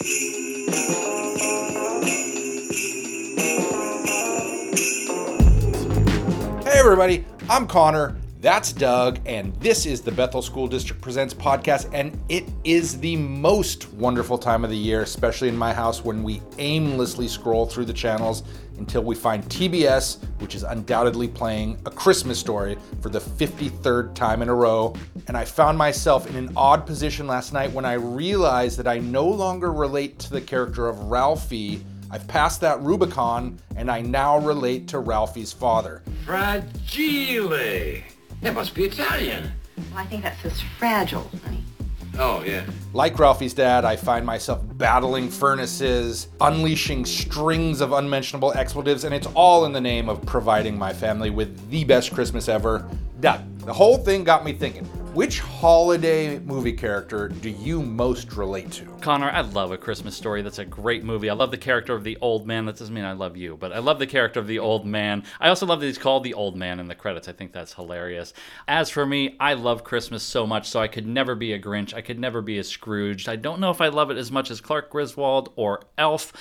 Hey, 0.00 0.10
everybody, 6.66 7.24
I'm 7.50 7.66
Connor. 7.66 8.16
That's 8.40 8.72
Doug, 8.72 9.18
and 9.26 9.52
this 9.56 9.84
is 9.84 10.00
the 10.00 10.12
Bethel 10.12 10.42
School 10.42 10.68
District 10.68 11.02
Presents 11.02 11.34
podcast. 11.34 11.90
And 11.92 12.16
it 12.28 12.44
is 12.62 13.00
the 13.00 13.16
most 13.16 13.92
wonderful 13.94 14.38
time 14.38 14.62
of 14.62 14.70
the 14.70 14.76
year, 14.76 15.02
especially 15.02 15.48
in 15.48 15.56
my 15.56 15.74
house, 15.74 16.04
when 16.04 16.22
we 16.22 16.40
aimlessly 16.58 17.26
scroll 17.26 17.66
through 17.66 17.86
the 17.86 17.92
channels 17.92 18.44
until 18.78 19.02
we 19.02 19.16
find 19.16 19.42
TBS, 19.46 20.22
which 20.38 20.54
is 20.54 20.62
undoubtedly 20.62 21.26
playing 21.26 21.80
A 21.84 21.90
Christmas 21.90 22.38
Story 22.38 22.78
for 23.02 23.08
the 23.08 23.18
53rd 23.18 24.14
time 24.14 24.40
in 24.40 24.48
a 24.48 24.54
row. 24.54 24.94
And 25.26 25.36
I 25.36 25.44
found 25.44 25.76
myself 25.76 26.30
in 26.30 26.36
an 26.36 26.52
odd 26.56 26.86
position 26.86 27.26
last 27.26 27.52
night 27.52 27.72
when 27.72 27.84
I 27.84 27.94
realized 27.94 28.78
that 28.78 28.86
I 28.86 28.98
no 28.98 29.26
longer 29.26 29.72
relate 29.72 30.16
to 30.20 30.30
the 30.30 30.40
character 30.40 30.86
of 30.86 31.10
Ralphie. 31.10 31.84
I've 32.08 32.28
passed 32.28 32.60
that 32.60 32.80
Rubicon, 32.82 33.58
and 33.74 33.90
I 33.90 34.00
now 34.00 34.38
relate 34.38 34.86
to 34.88 35.00
Ralphie's 35.00 35.52
father. 35.52 36.02
Fragile. 36.24 38.04
That 38.40 38.54
must 38.54 38.74
be 38.74 38.84
Italian. 38.84 39.50
Well, 39.76 39.98
I 39.98 40.04
think 40.06 40.22
that 40.22 40.36
says 40.42 40.60
fragile, 40.78 41.30
honey. 41.44 41.62
Oh, 42.18 42.42
yeah. 42.42 42.64
Like 42.92 43.18
Ralphie's 43.18 43.54
dad, 43.54 43.84
I 43.84 43.94
find 43.94 44.26
myself 44.26 44.60
battling 44.76 45.28
furnaces, 45.28 46.28
unleashing 46.40 47.04
strings 47.04 47.80
of 47.80 47.92
unmentionable 47.92 48.52
expletives, 48.54 49.04
and 49.04 49.14
it's 49.14 49.28
all 49.34 49.66
in 49.66 49.72
the 49.72 49.80
name 49.80 50.08
of 50.08 50.24
providing 50.26 50.76
my 50.76 50.92
family 50.92 51.30
with 51.30 51.70
the 51.70 51.84
best 51.84 52.12
Christmas 52.12 52.48
ever. 52.48 52.88
Doug, 53.20 53.40
the 53.60 53.72
whole 53.72 53.98
thing 53.98 54.24
got 54.24 54.44
me 54.44 54.52
thinking 54.52 54.88
which 55.14 55.40
holiday 55.40 56.38
movie 56.40 56.72
character 56.72 57.28
do 57.28 57.48
you 57.50 57.82
most 57.82 58.36
relate 58.36 58.70
to? 58.72 58.84
Connor, 59.00 59.30
I 59.30 59.40
love 59.40 59.72
A 59.72 59.78
Christmas 59.78 60.16
Story. 60.16 60.42
That's 60.42 60.58
a 60.58 60.64
great 60.64 61.02
movie. 61.02 61.30
I 61.30 61.34
love 61.34 61.50
the 61.50 61.56
character 61.56 61.94
of 61.94 62.04
the 62.04 62.18
old 62.20 62.46
man. 62.46 62.66
That 62.66 62.76
doesn't 62.76 62.94
mean 62.94 63.04
I 63.04 63.12
love 63.12 63.36
you, 63.36 63.56
but 63.56 63.72
I 63.72 63.78
love 63.78 63.98
the 63.98 64.06
character 64.06 64.38
of 64.38 64.46
the 64.46 64.58
old 64.58 64.86
man. 64.86 65.24
I 65.40 65.48
also 65.48 65.66
love 65.66 65.80
that 65.80 65.86
he's 65.86 65.98
called 65.98 66.24
the 66.24 66.34
old 66.34 66.56
man 66.56 66.78
in 66.78 66.88
the 66.88 66.94
credits. 66.94 67.26
I 67.26 67.32
think 67.32 67.52
that's 67.52 67.74
hilarious. 67.74 68.34
As 68.68 68.90
for 68.90 69.06
me, 69.06 69.36
I 69.40 69.54
love 69.54 69.82
Christmas 69.82 70.22
so 70.22 70.46
much, 70.46 70.68
so 70.68 70.80
I 70.80 70.88
could 70.88 71.06
never 71.06 71.34
be 71.34 71.52
a 71.52 71.60
Grinch. 71.60 71.94
I 71.94 72.02
could 72.02 72.18
never 72.18 72.42
be 72.42 72.58
a 72.58 72.64
Scrooge. 72.64 73.28
I 73.28 73.36
don't 73.36 73.60
know 73.60 73.70
if 73.70 73.80
I 73.80 73.88
love 73.88 74.10
it 74.10 74.18
as 74.18 74.30
much 74.30 74.50
as 74.50 74.60
Clark 74.60 74.90
Griswold 74.90 75.52
or 75.56 75.82
Elf 75.96 76.32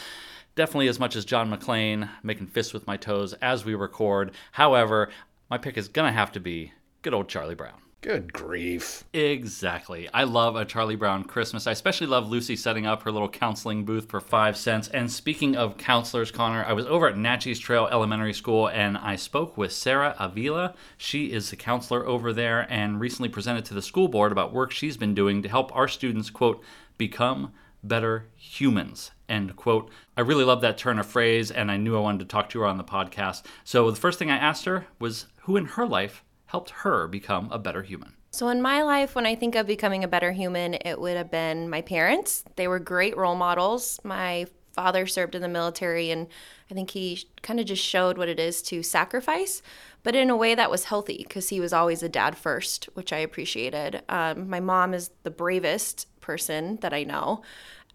definitely 0.55 0.87
as 0.87 0.99
much 0.99 1.15
as 1.15 1.23
John 1.23 1.51
McClane, 1.51 2.09
making 2.23 2.47
fists 2.47 2.73
with 2.73 2.87
my 2.87 2.97
toes 2.97 3.33
as 3.43 3.63
we 3.63 3.75
record. 3.75 4.31
However, 4.53 5.09
my 5.51 5.57
pick 5.59 5.77
is 5.77 5.87
gonna 5.87 6.11
have 6.11 6.31
to 6.31 6.39
be 6.39 6.73
good 7.03 7.13
old 7.13 7.29
Charlie 7.29 7.53
Brown. 7.53 7.86
Good 8.07 8.31
grief. 8.31 9.03
Exactly. 9.11 10.07
I 10.13 10.23
love 10.23 10.55
a 10.55 10.63
Charlie 10.63 10.95
Brown 10.95 11.25
Christmas. 11.25 11.67
I 11.67 11.71
especially 11.71 12.07
love 12.07 12.29
Lucy 12.29 12.55
setting 12.55 12.85
up 12.85 13.03
her 13.03 13.11
little 13.11 13.27
counseling 13.27 13.83
booth 13.83 14.09
for 14.09 14.21
five 14.21 14.55
cents. 14.55 14.87
And 14.87 15.11
speaking 15.11 15.57
of 15.57 15.77
counselors, 15.77 16.31
Connor, 16.31 16.63
I 16.63 16.71
was 16.71 16.85
over 16.85 17.09
at 17.09 17.17
Natchez 17.17 17.59
Trail 17.59 17.89
Elementary 17.91 18.31
School 18.31 18.69
and 18.69 18.97
I 18.97 19.17
spoke 19.17 19.57
with 19.57 19.73
Sarah 19.73 20.15
Avila. 20.19 20.73
She 20.95 21.33
is 21.33 21.49
the 21.49 21.57
counselor 21.57 22.07
over 22.07 22.31
there 22.31 22.65
and 22.71 23.01
recently 23.01 23.27
presented 23.27 23.65
to 23.65 23.73
the 23.73 23.81
school 23.81 24.07
board 24.07 24.31
about 24.31 24.53
work 24.53 24.71
she's 24.71 24.95
been 24.95 25.13
doing 25.13 25.41
to 25.41 25.49
help 25.49 25.75
our 25.75 25.89
students, 25.89 26.29
quote, 26.29 26.63
become 26.97 27.51
better 27.83 28.25
humans 28.35 29.11
end 29.29 29.55
quote 29.55 29.89
i 30.17 30.21
really 30.21 30.43
love 30.43 30.61
that 30.61 30.79
turn 30.79 30.97
of 30.97 31.05
phrase 31.05 31.51
and 31.51 31.69
i 31.69 31.77
knew 31.77 31.95
i 31.95 31.99
wanted 31.99 32.19
to 32.19 32.25
talk 32.25 32.49
to 32.49 32.59
her 32.59 32.65
on 32.65 32.77
the 32.77 32.83
podcast 32.83 33.43
so 33.63 33.89
the 33.91 33.95
first 33.95 34.17
thing 34.17 34.31
i 34.31 34.35
asked 34.35 34.65
her 34.65 34.87
was 34.99 35.27
who 35.41 35.55
in 35.55 35.65
her 35.65 35.85
life 35.85 36.23
helped 36.47 36.71
her 36.71 37.07
become 37.07 37.49
a 37.51 37.59
better 37.59 37.83
human 37.83 38.17
so, 38.29 38.49
in 38.49 38.61
my 38.61 38.83
life, 38.83 39.15
when 39.15 39.25
I 39.25 39.33
think 39.33 39.55
of 39.55 39.65
becoming 39.65 40.03
a 40.03 40.07
better 40.07 40.31
human, 40.31 40.75
it 40.75 40.99
would 40.99 41.17
have 41.17 41.31
been 41.31 41.71
my 41.71 41.81
parents. 41.81 42.43
They 42.55 42.67
were 42.67 42.77
great 42.77 43.17
role 43.17 43.35
models. 43.35 43.99
My 44.03 44.45
father 44.73 45.07
served 45.07 45.33
in 45.33 45.41
the 45.41 45.47
military, 45.47 46.11
and 46.11 46.27
I 46.69 46.75
think 46.75 46.91
he 46.91 47.23
kind 47.41 47.59
of 47.59 47.65
just 47.65 47.83
showed 47.83 48.17
what 48.17 48.29
it 48.29 48.39
is 48.39 48.61
to 48.63 48.83
sacrifice, 48.83 49.63
but 50.03 50.15
in 50.15 50.29
a 50.29 50.35
way 50.35 50.53
that 50.53 50.69
was 50.69 50.83
healthy 50.83 51.25
because 51.27 51.49
he 51.49 51.59
was 51.59 51.73
always 51.73 52.03
a 52.03 52.09
dad 52.09 52.37
first, 52.37 52.85
which 52.93 53.11
I 53.11 53.17
appreciated. 53.17 54.03
Um, 54.07 54.47
my 54.47 54.59
mom 54.59 54.93
is 54.93 55.09
the 55.23 55.31
bravest 55.31 56.05
person 56.21 56.77
that 56.81 56.93
I 56.93 57.03
know. 57.03 57.41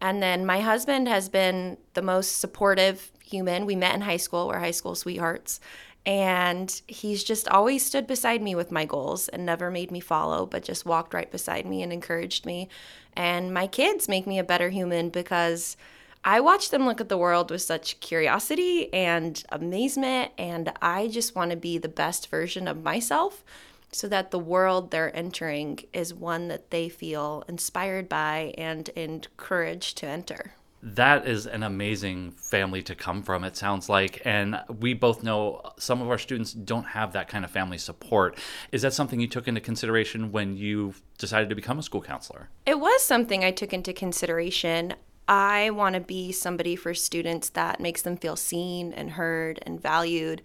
And 0.00 0.20
then 0.20 0.44
my 0.44 0.58
husband 0.58 1.06
has 1.06 1.28
been 1.28 1.76
the 1.94 2.02
most 2.02 2.40
supportive 2.40 3.12
human. 3.24 3.64
We 3.64 3.76
met 3.76 3.94
in 3.94 4.00
high 4.00 4.16
school, 4.16 4.48
we're 4.48 4.58
high 4.58 4.72
school 4.72 4.96
sweethearts. 4.96 5.60
And 6.04 6.82
he's 6.88 7.22
just 7.22 7.48
always 7.48 7.84
stood 7.86 8.06
beside 8.06 8.42
me 8.42 8.54
with 8.54 8.72
my 8.72 8.84
goals 8.84 9.28
and 9.28 9.46
never 9.46 9.70
made 9.70 9.90
me 9.90 10.00
follow, 10.00 10.46
but 10.46 10.64
just 10.64 10.84
walked 10.84 11.14
right 11.14 11.30
beside 11.30 11.64
me 11.64 11.82
and 11.82 11.92
encouraged 11.92 12.44
me. 12.44 12.68
And 13.14 13.54
my 13.54 13.66
kids 13.68 14.08
make 14.08 14.26
me 14.26 14.38
a 14.38 14.44
better 14.44 14.70
human 14.70 15.10
because 15.10 15.76
I 16.24 16.40
watch 16.40 16.70
them 16.70 16.86
look 16.86 17.00
at 17.00 17.08
the 17.08 17.18
world 17.18 17.50
with 17.50 17.62
such 17.62 18.00
curiosity 18.00 18.92
and 18.92 19.42
amazement. 19.50 20.32
And 20.38 20.72
I 20.82 21.08
just 21.08 21.36
want 21.36 21.52
to 21.52 21.56
be 21.56 21.78
the 21.78 21.88
best 21.88 22.28
version 22.30 22.66
of 22.66 22.82
myself 22.82 23.44
so 23.92 24.08
that 24.08 24.30
the 24.30 24.38
world 24.38 24.90
they're 24.90 25.14
entering 25.14 25.80
is 25.92 26.14
one 26.14 26.48
that 26.48 26.70
they 26.70 26.88
feel 26.88 27.44
inspired 27.46 28.08
by 28.08 28.54
and 28.56 28.88
encouraged 28.90 29.98
to 29.98 30.06
enter 30.06 30.54
that 30.82 31.28
is 31.28 31.46
an 31.46 31.62
amazing 31.62 32.32
family 32.32 32.82
to 32.82 32.94
come 32.94 33.22
from 33.22 33.44
it 33.44 33.56
sounds 33.56 33.88
like. 33.88 34.20
And 34.24 34.60
we 34.80 34.94
both 34.94 35.22
know 35.22 35.62
some 35.78 36.02
of 36.02 36.10
our 36.10 36.18
students 36.18 36.52
don't 36.52 36.84
have 36.84 37.12
that 37.12 37.28
kind 37.28 37.44
of 37.44 37.50
family 37.50 37.78
support. 37.78 38.36
Is 38.72 38.82
that 38.82 38.92
something 38.92 39.20
you 39.20 39.28
took 39.28 39.46
into 39.46 39.60
consideration 39.60 40.32
when 40.32 40.56
you 40.56 40.94
decided 41.18 41.48
to 41.50 41.54
become 41.54 41.78
a 41.78 41.82
school 41.82 42.02
counselor? 42.02 42.48
It 42.66 42.80
was 42.80 43.02
something 43.02 43.44
i 43.44 43.52
took 43.52 43.72
into 43.72 43.92
consideration. 43.92 44.94
I 45.28 45.70
want 45.70 45.94
to 45.94 46.00
be 46.00 46.32
somebody 46.32 46.74
for 46.74 46.94
students 46.94 47.50
that 47.50 47.78
makes 47.78 48.02
them 48.02 48.16
feel 48.16 48.34
seen 48.34 48.92
and 48.92 49.12
heard 49.12 49.60
and 49.64 49.80
valued. 49.80 50.42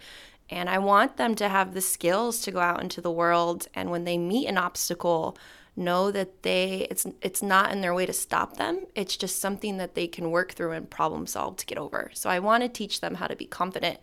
And 0.49 0.69
i 0.69 0.77
want 0.77 1.17
them 1.17 1.35
to 1.35 1.49
have 1.49 1.73
the 1.73 1.81
skills 1.81 2.39
to 2.41 2.51
go 2.51 2.59
out 2.59 2.81
into 2.81 3.01
the 3.01 3.11
world 3.11 3.67
and 3.73 3.91
when 3.91 4.05
they 4.05 4.17
meet 4.17 4.47
an 4.47 4.57
obstacle 4.57 5.37
know 5.77 6.11
that 6.11 6.43
they 6.43 6.87
it's 6.89 7.05
it's 7.21 7.43
not 7.43 7.71
in 7.71 7.81
their 7.81 7.93
way 7.93 8.05
to 8.05 8.13
stop 8.13 8.57
them. 8.57 8.85
It's 8.95 9.15
just 9.15 9.39
something 9.39 9.77
that 9.77 9.95
they 9.95 10.07
can 10.07 10.31
work 10.31 10.53
through 10.53 10.71
and 10.71 10.89
problem 10.89 11.27
solve 11.27 11.57
to 11.57 11.65
get 11.65 11.77
over. 11.77 12.11
So 12.13 12.29
i 12.29 12.39
want 12.39 12.63
to 12.63 12.69
teach 12.69 13.01
them 13.01 13.15
how 13.15 13.27
to 13.27 13.35
be 13.35 13.45
confident 13.45 13.99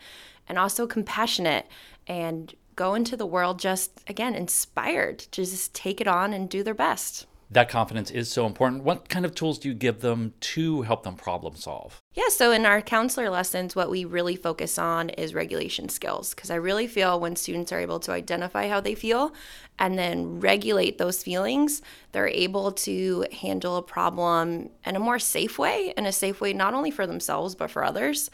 and 0.48 0.58
also 0.58 0.86
compassionate 0.86 1.66
and 2.06 2.54
go 2.76 2.94
into 2.94 3.16
the 3.16 3.26
world 3.26 3.58
just 3.58 4.02
again 4.08 4.34
inspired 4.34 5.18
to 5.18 5.44
just 5.44 5.74
take 5.74 6.00
it 6.00 6.08
on 6.08 6.32
and 6.32 6.48
do 6.48 6.62
their 6.62 6.74
best 6.74 7.26
that 7.50 7.68
confidence 7.68 8.10
is 8.10 8.30
so 8.30 8.46
important. 8.46 8.84
What 8.84 9.08
kind 9.08 9.24
of 9.24 9.34
tools 9.34 9.58
do 9.58 9.68
you 9.68 9.74
give 9.74 10.00
them 10.00 10.34
to 10.40 10.82
help 10.82 11.02
them 11.02 11.14
problem 11.14 11.56
solve? 11.56 12.00
Yeah, 12.14 12.28
so 12.28 12.52
in 12.52 12.64
our 12.66 12.80
counselor 12.80 13.30
lessons, 13.30 13.76
what 13.76 13.90
we 13.90 14.04
really 14.04 14.36
focus 14.36 14.78
on 14.78 15.10
is 15.10 15.34
regulation 15.34 15.88
skills 15.88 16.34
because 16.34 16.50
I 16.50 16.56
really 16.56 16.86
feel 16.86 17.18
when 17.18 17.36
students 17.36 17.72
are 17.72 17.80
able 17.80 18.00
to 18.00 18.12
identify 18.12 18.68
how 18.68 18.80
they 18.80 18.94
feel 18.94 19.32
and 19.78 19.98
then 19.98 20.40
regulate 20.40 20.98
those 20.98 21.22
feelings, 21.22 21.82
they're 22.12 22.28
able 22.28 22.72
to 22.72 23.26
handle 23.32 23.76
a 23.76 23.82
problem 23.82 24.70
in 24.86 24.96
a 24.96 25.00
more 25.00 25.18
safe 25.18 25.58
way, 25.58 25.92
in 25.96 26.06
a 26.06 26.12
safe 26.12 26.40
way 26.40 26.52
not 26.52 26.74
only 26.74 26.90
for 26.90 27.06
themselves 27.06 27.54
but 27.54 27.70
for 27.70 27.84
others. 27.84 28.30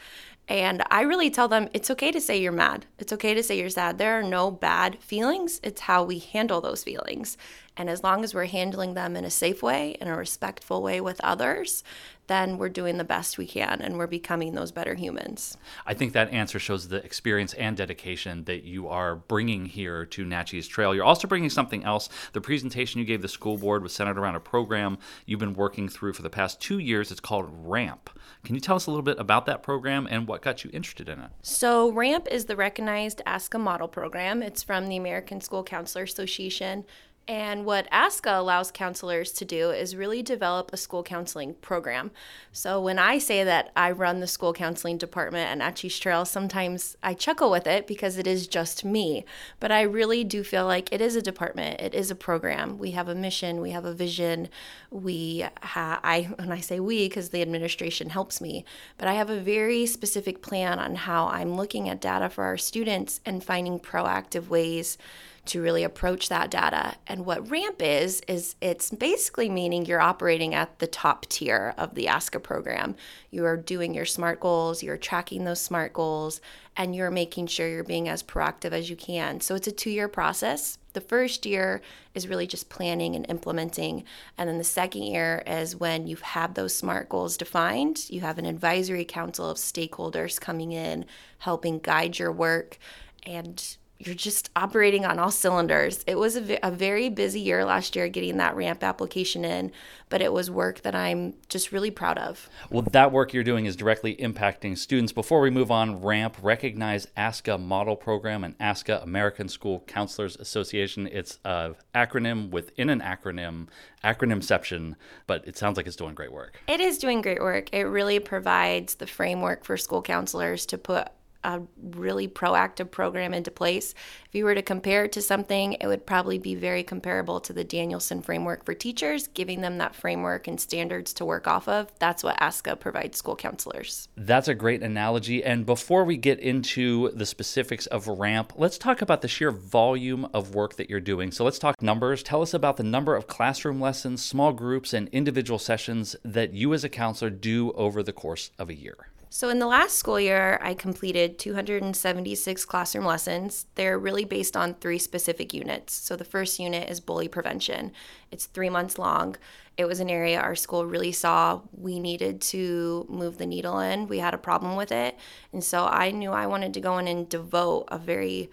And 0.47 0.83
I 0.91 1.01
really 1.01 1.29
tell 1.29 1.47
them 1.47 1.69
it's 1.73 1.89
okay 1.91 2.11
to 2.11 2.19
say 2.19 2.37
you're 2.41 2.51
mad. 2.51 2.85
It's 2.99 3.13
okay 3.13 3.33
to 3.33 3.43
say 3.43 3.57
you're 3.57 3.69
sad. 3.69 3.97
There 3.97 4.19
are 4.19 4.23
no 4.23 4.51
bad 4.51 4.99
feelings. 4.99 5.59
It's 5.63 5.81
how 5.81 6.03
we 6.03 6.19
handle 6.19 6.59
those 6.61 6.83
feelings. 6.83 7.37
And 7.77 7.89
as 7.89 8.03
long 8.03 8.23
as 8.23 8.33
we're 8.33 8.45
handling 8.45 8.93
them 8.93 9.15
in 9.15 9.23
a 9.23 9.29
safe 9.29 9.63
way, 9.63 9.91
in 10.01 10.07
a 10.07 10.17
respectful 10.17 10.81
way 10.81 10.99
with 10.99 11.21
others, 11.23 11.83
then 12.27 12.57
we're 12.57 12.69
doing 12.69 12.97
the 12.97 13.03
best 13.03 13.37
we 13.37 13.45
can 13.45 13.81
and 13.81 13.97
we're 13.97 14.07
becoming 14.07 14.53
those 14.53 14.71
better 14.71 14.93
humans. 14.95 15.57
I 15.85 15.93
think 15.93 16.13
that 16.13 16.31
answer 16.31 16.59
shows 16.59 16.87
the 16.87 17.03
experience 17.03 17.53
and 17.55 17.75
dedication 17.75 18.45
that 18.45 18.63
you 18.63 18.87
are 18.87 19.15
bringing 19.15 19.65
here 19.65 20.05
to 20.05 20.23
Natchez 20.23 20.67
Trail. 20.67 20.95
You're 20.95 21.03
also 21.03 21.27
bringing 21.27 21.49
something 21.49 21.83
else. 21.83 22.07
The 22.31 22.39
presentation 22.39 22.99
you 22.99 23.05
gave 23.05 23.21
the 23.21 23.27
school 23.27 23.57
board 23.57 23.83
was 23.83 23.93
centered 23.93 24.17
around 24.17 24.35
a 24.35 24.39
program 24.39 24.97
you've 25.25 25.41
been 25.41 25.53
working 25.53 25.89
through 25.89 26.13
for 26.13 26.21
the 26.21 26.29
past 26.29 26.61
two 26.61 26.79
years. 26.79 27.11
It's 27.11 27.19
called 27.19 27.49
RAMP. 27.51 28.09
Can 28.45 28.55
you 28.55 28.61
tell 28.61 28.75
us 28.75 28.87
a 28.87 28.91
little 28.91 29.03
bit 29.03 29.19
about 29.19 29.45
that 29.47 29.61
program 29.61 30.07
and 30.09 30.27
what 30.27 30.41
got 30.41 30.63
you 30.63 30.69
interested 30.73 31.09
in 31.09 31.19
it? 31.19 31.31
So, 31.41 31.91
RAMP 31.91 32.27
is 32.29 32.45
the 32.45 32.55
recognized 32.55 33.21
ASCA 33.27 33.59
model 33.59 33.87
program. 33.87 34.41
It's 34.41 34.63
from 34.63 34.87
the 34.87 34.97
American 34.97 35.41
School 35.41 35.63
Counselor 35.63 36.03
Association. 36.05 36.85
And 37.27 37.65
what 37.65 37.89
ASCA 37.91 38.37
allows 38.37 38.71
counselors 38.71 39.31
to 39.33 39.45
do 39.45 39.69
is 39.69 39.95
really 39.95 40.23
develop 40.23 40.73
a 40.73 40.77
school 40.77 41.03
counseling 41.03 41.53
program. 41.55 42.11
So 42.51 42.81
when 42.81 42.97
I 42.99 43.19
say 43.19 43.43
that 43.43 43.71
I 43.75 43.91
run 43.91 44.19
the 44.19 44.27
school 44.27 44.53
counseling 44.53 44.97
department 44.97 45.49
at 45.49 45.57
Natchez 45.57 45.97
Trail, 45.99 46.25
sometimes 46.25 46.97
I 47.03 47.13
chuckle 47.13 47.51
with 47.51 47.67
it 47.67 47.85
because 47.85 48.17
it 48.17 48.25
is 48.25 48.47
just 48.47 48.83
me. 48.83 49.23
But 49.59 49.71
I 49.71 49.83
really 49.83 50.23
do 50.23 50.43
feel 50.43 50.65
like 50.65 50.91
it 50.91 50.99
is 50.99 51.15
a 51.15 51.21
department. 51.21 51.79
It 51.79 51.93
is 51.93 52.09
a 52.09 52.15
program. 52.15 52.79
We 52.79 52.91
have 52.91 53.07
a 53.07 53.15
mission. 53.15 53.61
We 53.61 53.69
have 53.71 53.85
a 53.85 53.93
vision. 53.93 54.49
We, 54.89 55.45
ha- 55.61 56.01
I, 56.03 56.23
when 56.37 56.51
I 56.51 56.59
say 56.59 56.79
we, 56.79 57.07
because 57.07 57.29
the 57.29 57.43
administration 57.43 58.09
helps 58.09 58.41
me, 58.41 58.65
but 58.97 59.07
I 59.07 59.13
have 59.13 59.29
a 59.29 59.39
very 59.39 59.85
specific 59.85 60.41
plan 60.41 60.79
on 60.79 60.95
how 60.95 61.27
I'm 61.27 61.55
looking 61.55 61.87
at 61.87 62.01
data 62.01 62.29
for 62.29 62.43
our 62.43 62.57
students 62.57 63.21
and 63.25 63.43
finding 63.43 63.79
proactive 63.79 64.49
ways 64.49 64.97
to 65.45 65.61
really 65.61 65.83
approach 65.83 66.29
that 66.29 66.51
data. 66.51 66.95
And 67.07 67.25
what 67.25 67.49
RAMP 67.49 67.81
is, 67.81 68.21
is 68.27 68.55
it's 68.61 68.91
basically 68.91 69.49
meaning 69.49 69.85
you're 69.85 69.99
operating 69.99 70.53
at 70.53 70.79
the 70.79 70.87
top 70.87 71.25
tier 71.27 71.73
of 71.77 71.95
the 71.95 72.05
ASCA 72.05 72.41
program. 72.41 72.95
You 73.31 73.45
are 73.45 73.57
doing 73.57 73.93
your 73.93 74.05
SMART 74.05 74.39
goals, 74.39 74.83
you're 74.83 74.97
tracking 74.97 75.43
those 75.43 75.59
SMART 75.59 75.93
goals, 75.93 76.41
and 76.77 76.95
you're 76.95 77.11
making 77.11 77.47
sure 77.47 77.67
you're 77.67 77.83
being 77.83 78.07
as 78.07 78.21
proactive 78.21 78.71
as 78.71 78.89
you 78.89 78.95
can. 78.95 79.41
So 79.41 79.55
it's 79.55 79.67
a 79.67 79.71
two 79.71 79.89
year 79.89 80.07
process. 80.07 80.77
The 80.93 81.01
first 81.01 81.45
year 81.45 81.81
is 82.13 82.27
really 82.27 82.47
just 82.47 82.69
planning 82.69 83.15
and 83.15 83.27
implementing. 83.29 84.03
And 84.37 84.47
then 84.47 84.57
the 84.57 84.63
second 84.63 85.03
year 85.03 85.41
is 85.47 85.75
when 85.75 86.05
you 86.05 86.17
have 86.17 86.53
those 86.53 86.75
SMART 86.75 87.09
goals 87.09 87.37
defined. 87.37 88.09
You 88.09 88.21
have 88.21 88.37
an 88.37 88.45
advisory 88.45 89.05
council 89.05 89.49
of 89.49 89.57
stakeholders 89.57 90.39
coming 90.39 90.71
in, 90.71 91.05
helping 91.39 91.79
guide 91.79 92.19
your 92.19 92.31
work. 92.31 92.77
And 93.23 93.77
you're 94.05 94.15
just 94.15 94.49
operating 94.55 95.05
on 95.05 95.19
all 95.19 95.31
cylinders. 95.31 96.03
It 96.07 96.17
was 96.17 96.35
a, 96.35 96.59
a, 96.65 96.71
very 96.71 97.09
busy 97.09 97.39
year 97.39 97.65
last 97.65 97.95
year 97.95 98.07
getting 98.07 98.37
that 98.37 98.55
ramp 98.55 98.83
application 98.83 99.45
in, 99.45 99.71
but 100.09 100.21
it 100.21 100.33
was 100.33 100.49
work 100.49 100.81
that 100.81 100.95
I'm 100.95 101.33
just 101.49 101.71
really 101.71 101.91
proud 101.91 102.17
of. 102.17 102.49
Well, 102.69 102.83
that 102.91 103.11
work 103.11 103.33
you're 103.33 103.43
doing 103.43 103.65
is 103.65 103.75
directly 103.75 104.15
impacting 104.15 104.77
students. 104.77 105.11
Before 105.11 105.41
we 105.41 105.49
move 105.49 105.71
on, 105.71 106.01
RAMP, 106.01 106.37
recognize 106.41 107.07
ASCA 107.17 107.59
Model 107.59 107.95
Program 107.95 108.43
and 108.43 108.57
ASCA 108.59 109.03
American 109.03 109.47
School 109.47 109.83
Counselors 109.87 110.35
Association. 110.37 111.07
It's 111.07 111.39
an 111.45 111.75
acronym 111.93 112.49
within 112.49 112.89
an 112.89 113.01
acronym, 113.01 113.67
acronymception, 114.03 114.95
but 115.27 115.47
it 115.47 115.57
sounds 115.57 115.77
like 115.77 115.87
it's 115.87 115.95
doing 115.95 116.15
great 116.15 116.31
work. 116.31 116.61
It 116.67 116.79
is 116.79 116.97
doing 116.97 117.21
great 117.21 117.41
work. 117.41 117.73
It 117.73 117.83
really 117.83 118.19
provides 118.19 118.95
the 118.95 119.07
framework 119.07 119.63
for 119.63 119.77
school 119.77 120.01
counselors 120.01 120.65
to 120.67 120.77
put 120.77 121.09
a 121.43 121.61
really 121.81 122.27
proactive 122.27 122.91
program 122.91 123.33
into 123.33 123.51
place. 123.51 123.93
If 124.27 124.35
you 124.35 124.45
were 124.45 124.55
to 124.55 124.61
compare 124.61 125.05
it 125.05 125.11
to 125.13 125.21
something, 125.21 125.73
it 125.73 125.87
would 125.87 126.05
probably 126.05 126.39
be 126.39 126.55
very 126.55 126.83
comparable 126.83 127.39
to 127.41 127.53
the 127.53 127.63
Danielson 127.63 128.21
framework 128.21 128.65
for 128.65 128.73
teachers, 128.73 129.27
giving 129.27 129.61
them 129.61 129.77
that 129.79 129.95
framework 129.95 130.47
and 130.47 130.59
standards 130.59 131.13
to 131.13 131.25
work 131.25 131.47
off 131.47 131.67
of. 131.67 131.91
That's 131.99 132.23
what 132.23 132.39
ASCA 132.39 132.79
provides 132.79 133.17
school 133.17 133.35
counselors. 133.35 134.07
That's 134.15 134.47
a 134.47 134.55
great 134.55 134.83
analogy. 134.83 135.43
And 135.43 135.65
before 135.65 136.03
we 136.03 136.17
get 136.17 136.39
into 136.39 137.11
the 137.11 137.25
specifics 137.25 137.87
of 137.87 138.07
RAMP, 138.07 138.53
let's 138.55 138.77
talk 138.77 139.01
about 139.01 139.21
the 139.21 139.27
sheer 139.27 139.51
volume 139.51 140.27
of 140.33 140.55
work 140.55 140.75
that 140.77 140.89
you're 140.89 140.99
doing. 140.99 141.31
So 141.31 141.43
let's 141.43 141.59
talk 141.59 141.81
numbers. 141.81 142.23
Tell 142.23 142.41
us 142.41 142.53
about 142.53 142.77
the 142.77 142.83
number 142.83 143.15
of 143.15 143.27
classroom 143.27 143.81
lessons, 143.81 144.23
small 144.23 144.53
groups, 144.53 144.93
and 144.93 145.09
individual 145.09 145.59
sessions 145.59 146.15
that 146.23 146.53
you 146.53 146.73
as 146.73 146.83
a 146.83 146.89
counselor 146.89 147.29
do 147.29 147.71
over 147.73 148.03
the 148.03 148.13
course 148.13 148.51
of 148.57 148.69
a 148.69 148.75
year. 148.75 149.07
So, 149.33 149.47
in 149.47 149.59
the 149.59 149.65
last 149.65 149.97
school 149.97 150.19
year, 150.19 150.59
I 150.61 150.73
completed 150.73 151.39
276 151.39 152.65
classroom 152.65 153.05
lessons. 153.05 153.65
They're 153.75 153.97
really 153.97 154.25
based 154.25 154.57
on 154.57 154.73
three 154.73 154.97
specific 154.97 155.53
units. 155.53 155.93
So, 155.93 156.17
the 156.17 156.25
first 156.25 156.59
unit 156.59 156.89
is 156.89 156.99
bully 156.99 157.29
prevention, 157.29 157.93
it's 158.29 158.47
three 158.47 158.69
months 158.69 158.99
long. 158.99 159.37
It 159.77 159.85
was 159.85 160.01
an 160.01 160.09
area 160.09 160.37
our 160.37 160.53
school 160.53 160.85
really 160.85 161.13
saw 161.13 161.61
we 161.71 161.97
needed 161.97 162.41
to 162.41 163.05
move 163.07 163.37
the 163.37 163.45
needle 163.45 163.79
in. 163.79 164.09
We 164.09 164.19
had 164.19 164.33
a 164.33 164.37
problem 164.37 164.75
with 164.75 164.91
it. 164.91 165.17
And 165.53 165.63
so, 165.63 165.85
I 165.85 166.11
knew 166.11 166.31
I 166.31 166.47
wanted 166.47 166.73
to 166.73 166.81
go 166.81 166.97
in 166.97 167.07
and 167.07 167.29
devote 167.29 167.85
a 167.87 167.97
very 167.97 168.49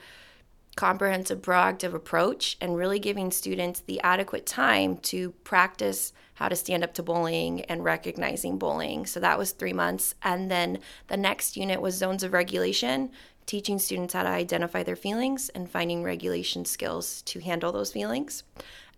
comprehensive, 0.79 1.43
proactive 1.43 1.93
approach 1.93 2.57
and 2.61 2.77
really 2.77 3.01
giving 3.01 3.33
students 3.33 3.81
the 3.81 4.01
adequate 4.03 4.47
time 4.47 4.97
to 4.97 5.33
practice 5.43 6.13
how 6.35 6.49
to 6.49 6.55
stand 6.55 6.85
up 6.85 6.95
to 6.95 7.03
bullying 7.03 7.63
and 7.63 7.83
recognizing 7.83 8.57
bullying. 8.59 9.05
So 9.05 9.19
that 9.19 9.37
was 9.37 9.51
three 9.51 9.73
months. 9.73 10.15
And 10.23 10.49
then 10.49 10.79
the 11.09 11.17
next 11.17 11.57
unit 11.57 11.81
was 11.81 11.97
zones 11.97 12.23
of 12.23 12.33
regulation, 12.33 13.11
teaching 13.45 13.81
students 13.81 14.15
how 14.15 14.23
to 14.23 14.29
identify 14.29 14.85
their 14.85 14.95
feelings 14.95 15.49
and 15.49 15.69
finding 15.69 16.05
regulation 16.05 16.65
skills 16.65 17.23
to 17.23 17.41
handle 17.41 17.73
those 17.73 17.91
feelings. 17.91 18.45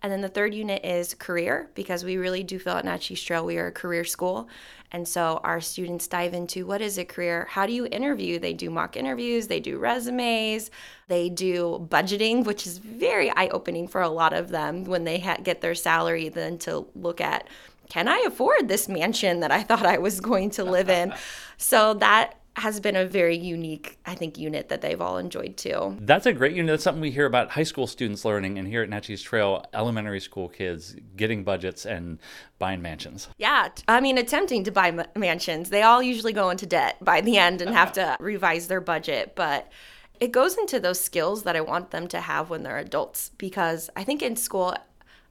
And 0.03 0.11
then 0.11 0.21
the 0.21 0.29
third 0.29 0.53
unit 0.53 0.83
is 0.83 1.13
career 1.13 1.69
because 1.75 2.03
we 2.03 2.17
really 2.17 2.43
do 2.43 2.57
feel 2.57 2.73
at 2.73 2.85
Natchez 2.85 3.21
Trail 3.21 3.45
we 3.45 3.57
are 3.57 3.67
a 3.67 3.71
career 3.71 4.03
school. 4.03 4.49
And 4.91 5.07
so 5.07 5.39
our 5.43 5.61
students 5.61 6.07
dive 6.07 6.33
into 6.33 6.65
what 6.65 6.81
is 6.81 6.97
a 6.97 7.05
career? 7.05 7.47
How 7.49 7.65
do 7.65 7.71
you 7.71 7.85
interview? 7.85 8.39
They 8.39 8.53
do 8.53 8.69
mock 8.69 8.97
interviews, 8.97 9.47
they 9.47 9.59
do 9.59 9.77
resumes, 9.77 10.71
they 11.07 11.29
do 11.29 11.87
budgeting, 11.89 12.45
which 12.45 12.67
is 12.67 12.79
very 12.79 13.29
eye 13.31 13.47
opening 13.49 13.87
for 13.87 14.01
a 14.01 14.09
lot 14.09 14.33
of 14.33 14.49
them 14.49 14.83
when 14.83 15.03
they 15.05 15.19
ha- 15.19 15.37
get 15.41 15.61
their 15.61 15.75
salary, 15.75 16.29
then 16.29 16.57
to 16.59 16.87
look 16.95 17.21
at 17.21 17.47
can 17.89 18.07
I 18.07 18.23
afford 18.25 18.69
this 18.69 18.87
mansion 18.87 19.41
that 19.41 19.51
I 19.51 19.63
thought 19.67 19.85
I 19.85 19.97
was 19.97 20.21
going 20.21 20.51
to 20.51 20.63
live 20.63 20.89
in? 20.89 21.13
so 21.57 21.93
that 21.95 22.40
has 22.57 22.79
been 22.79 22.95
a 22.95 23.05
very 23.05 23.37
unique, 23.37 23.97
I 24.05 24.13
think, 24.13 24.37
unit 24.37 24.69
that 24.69 24.81
they've 24.81 24.99
all 24.99 25.17
enjoyed 25.17 25.55
too. 25.55 25.97
That's 26.01 26.25
a 26.25 26.33
great 26.33 26.53
unit. 26.53 26.73
That's 26.73 26.83
something 26.83 27.01
we 27.01 27.11
hear 27.11 27.25
about 27.25 27.51
high 27.51 27.63
school 27.63 27.87
students 27.87 28.25
learning, 28.25 28.59
and 28.59 28.67
here 28.67 28.83
at 28.83 28.89
Natchez 28.89 29.21
Trail, 29.21 29.65
elementary 29.73 30.19
school 30.19 30.49
kids 30.49 30.95
getting 31.15 31.43
budgets 31.43 31.85
and 31.85 32.19
buying 32.59 32.81
mansions. 32.81 33.29
Yeah, 33.37 33.69
I 33.87 34.01
mean, 34.01 34.17
attempting 34.17 34.65
to 34.65 34.71
buy 34.71 35.05
mansions. 35.15 35.69
They 35.69 35.83
all 35.83 36.03
usually 36.03 36.33
go 36.33 36.49
into 36.49 36.65
debt 36.65 36.97
by 37.01 37.21
the 37.21 37.37
end 37.37 37.61
and 37.61 37.71
have 37.73 37.93
to 37.93 38.17
revise 38.19 38.67
their 38.67 38.81
budget, 38.81 39.33
but 39.35 39.71
it 40.19 40.31
goes 40.31 40.57
into 40.57 40.79
those 40.79 40.99
skills 40.99 41.43
that 41.43 41.55
I 41.55 41.61
want 41.61 41.91
them 41.91 42.07
to 42.09 42.21
have 42.21 42.49
when 42.49 42.63
they're 42.63 42.77
adults 42.77 43.31
because 43.37 43.89
I 43.95 44.03
think 44.03 44.21
in 44.21 44.35
school 44.35 44.75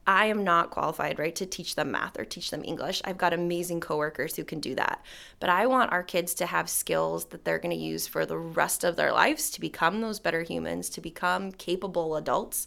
I 0.07 0.27
am 0.27 0.45
not 0.45 0.71
qualified, 0.71 1.19
right, 1.19 1.35
to 1.37 1.47
teach 1.47 1.75
them 1.75 1.93
math 1.93 2.19
or 2.19 2.25
teach 2.25 2.51
them 2.51 2.65
English. 2.65 3.03
I've 3.05 3.19
got 3.19 3.33
amazing 3.33 3.81
coworkers 3.81 4.35
who 4.35 4.45
can 4.45 4.59
do 4.59 4.75
that. 4.75 5.05
But 5.39 5.51
I 5.51 5.67
want 5.67 5.93
our 5.93 6.03
kids 6.03 6.35
to 6.35 6.47
have 6.47 6.69
skills 6.69 7.27
that 7.27 7.45
they're 7.45 7.59
going 7.59 7.77
to 7.77 7.83
use 7.83 8.09
for 8.09 8.27
the 8.27 8.39
rest 8.39 8.83
of 8.83 8.97
their 8.97 9.13
lives 9.13 9.51
to 9.51 9.61
become 9.61 10.01
those 10.01 10.19
better 10.19 10.43
humans, 10.43 10.89
to 10.91 11.01
become 11.01 11.53
capable 11.53 12.17
adults. 12.17 12.67